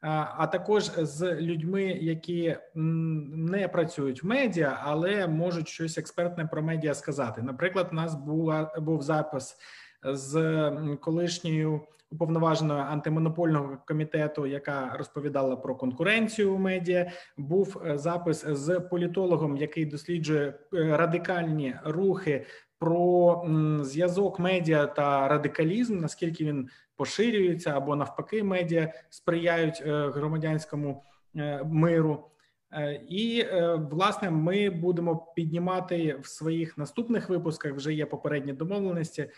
а 0.00 0.46
також 0.46 0.90
з 0.96 1.34
людьми, 1.40 1.82
які 1.84 2.56
не 2.74 3.68
працюють 3.68 4.22
в 4.22 4.26
медіа, 4.26 4.80
але 4.82 5.28
можуть 5.28 5.68
щось 5.68 5.98
експертне 5.98 6.46
про 6.46 6.62
медіа 6.62 6.94
сказати. 6.94 7.42
Наприклад, 7.42 7.88
у 7.92 7.94
нас 7.94 8.14
була 8.14 8.74
був 8.78 9.02
запис 9.02 9.56
з 10.02 10.70
колишньою 11.00 11.80
уповноваженою 12.10 12.80
антимонопольного 12.80 13.78
комітету, 13.86 14.46
яка 14.46 14.94
розповідала 14.98 15.56
про 15.56 15.76
конкуренцію 15.76 16.54
у 16.54 16.58
медіа. 16.58 17.10
Був 17.36 17.82
е, 17.86 17.98
запис 17.98 18.46
з 18.46 18.80
політологом, 18.80 19.56
який 19.56 19.84
досліджує 19.84 20.46
е, 20.74 20.96
радикальні 20.96 21.74
рухи. 21.84 22.46
Про 22.80 23.44
зв'язок 23.82 24.38
медіа 24.38 24.86
та 24.86 25.28
радикалізм, 25.28 25.98
наскільки 25.98 26.44
він 26.44 26.68
поширюються 26.98 27.70
або 27.70 27.96
навпаки, 27.96 28.42
медіа 28.42 28.92
сприяють 29.10 29.82
е, 29.86 30.08
громадянському 30.08 31.04
е, 31.36 31.64
миру. 31.64 32.24
Е, 32.72 33.00
і 33.08 33.46
власне 33.90 34.30
ми 34.30 34.70
будемо 34.70 35.32
піднімати 35.36 36.16
в 36.20 36.26
своїх 36.26 36.78
наступних 36.78 37.28
випусках. 37.28 37.72
Вже 37.72 37.94
є 37.94 38.06
попередні 38.06 38.52
домовленості 38.52 39.30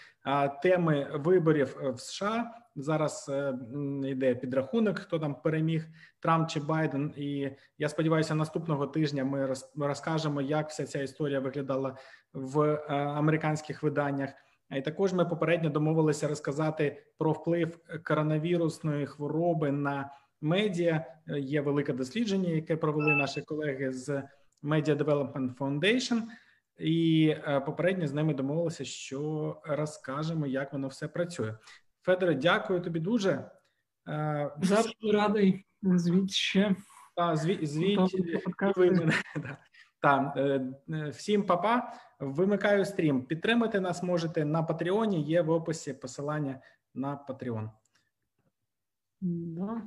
теми 0.63 1.11
виборів 1.15 1.77
в 1.95 2.01
США. 2.01 2.51
Зараз 2.77 3.31
йде 4.05 4.35
підрахунок, 4.35 4.99
хто 4.99 5.19
там 5.19 5.35
переміг 5.35 5.87
Трамп 6.21 6.51
чи 6.51 6.61
Байден. 6.61 7.15
І 7.17 7.51
я 7.79 7.89
сподіваюся, 7.89 8.35
наступного 8.35 8.87
тижня 8.87 9.25
ми 9.25 9.55
розкажемо, 9.77 10.41
як 10.43 10.69
вся 10.69 10.87
ця 10.87 11.03
історія 11.03 11.41
виглядала 11.41 11.97
в 12.33 12.77
американських 12.89 13.83
виданнях. 13.83 14.31
І 14.77 14.83
також 14.83 15.13
ми 15.13 15.25
попередньо 15.25 15.71
домовилися 15.71 16.29
розказати 16.29 17.03
про 17.19 17.33
вплив 17.33 17.79
коронавірусної 18.05 19.07
хвороби 19.07 19.73
на 19.73 20.11
медіа. 20.41 21.05
Є 21.39 21.61
велике 21.61 21.93
дослідження, 21.93 22.51
яке 22.51 22.77
провели 22.77 23.15
наші 23.15 23.43
колеги 23.43 23.93
з 23.93 24.09
Media 24.63 24.97
Development 24.97 25.55
Foundation. 25.55 26.23
І 26.79 27.29
е, 27.29 27.61
попередньо 27.61 28.07
з 28.07 28.13
ними 28.13 28.35
домовилися, 28.35 28.85
що 28.85 29.57
розкажемо, 29.65 30.47
як 30.47 30.73
воно 30.73 30.89
все 30.89 31.09
працює. 31.09 31.55
Федоре, 32.03 32.35
дякую 32.35 32.81
тобі 32.81 33.01
дуже. 33.01 33.51
Е, 34.09 34.51
Завжди 34.63 35.11
радий. 35.13 35.67
Та, 37.17 37.37
звідь, 37.37 37.69
звідь 37.69 37.99
ви 38.77 38.91
мене. 38.91 39.13
Та 40.01 40.35
е, 40.37 40.61
е, 40.91 41.09
всім 41.09 41.47
папа. 41.47 41.93
Вимикаю 42.21 42.85
стрім. 42.85 43.23
Підтримати 43.23 43.81
нас 43.81 44.03
можете 44.03 44.45
на 44.45 44.63
Патреоні. 44.63 45.23
Є 45.23 45.43
в 45.43 45.51
описі 45.51 45.93
посилання 45.93 46.61
на. 46.95 47.71
Да. 49.21 49.79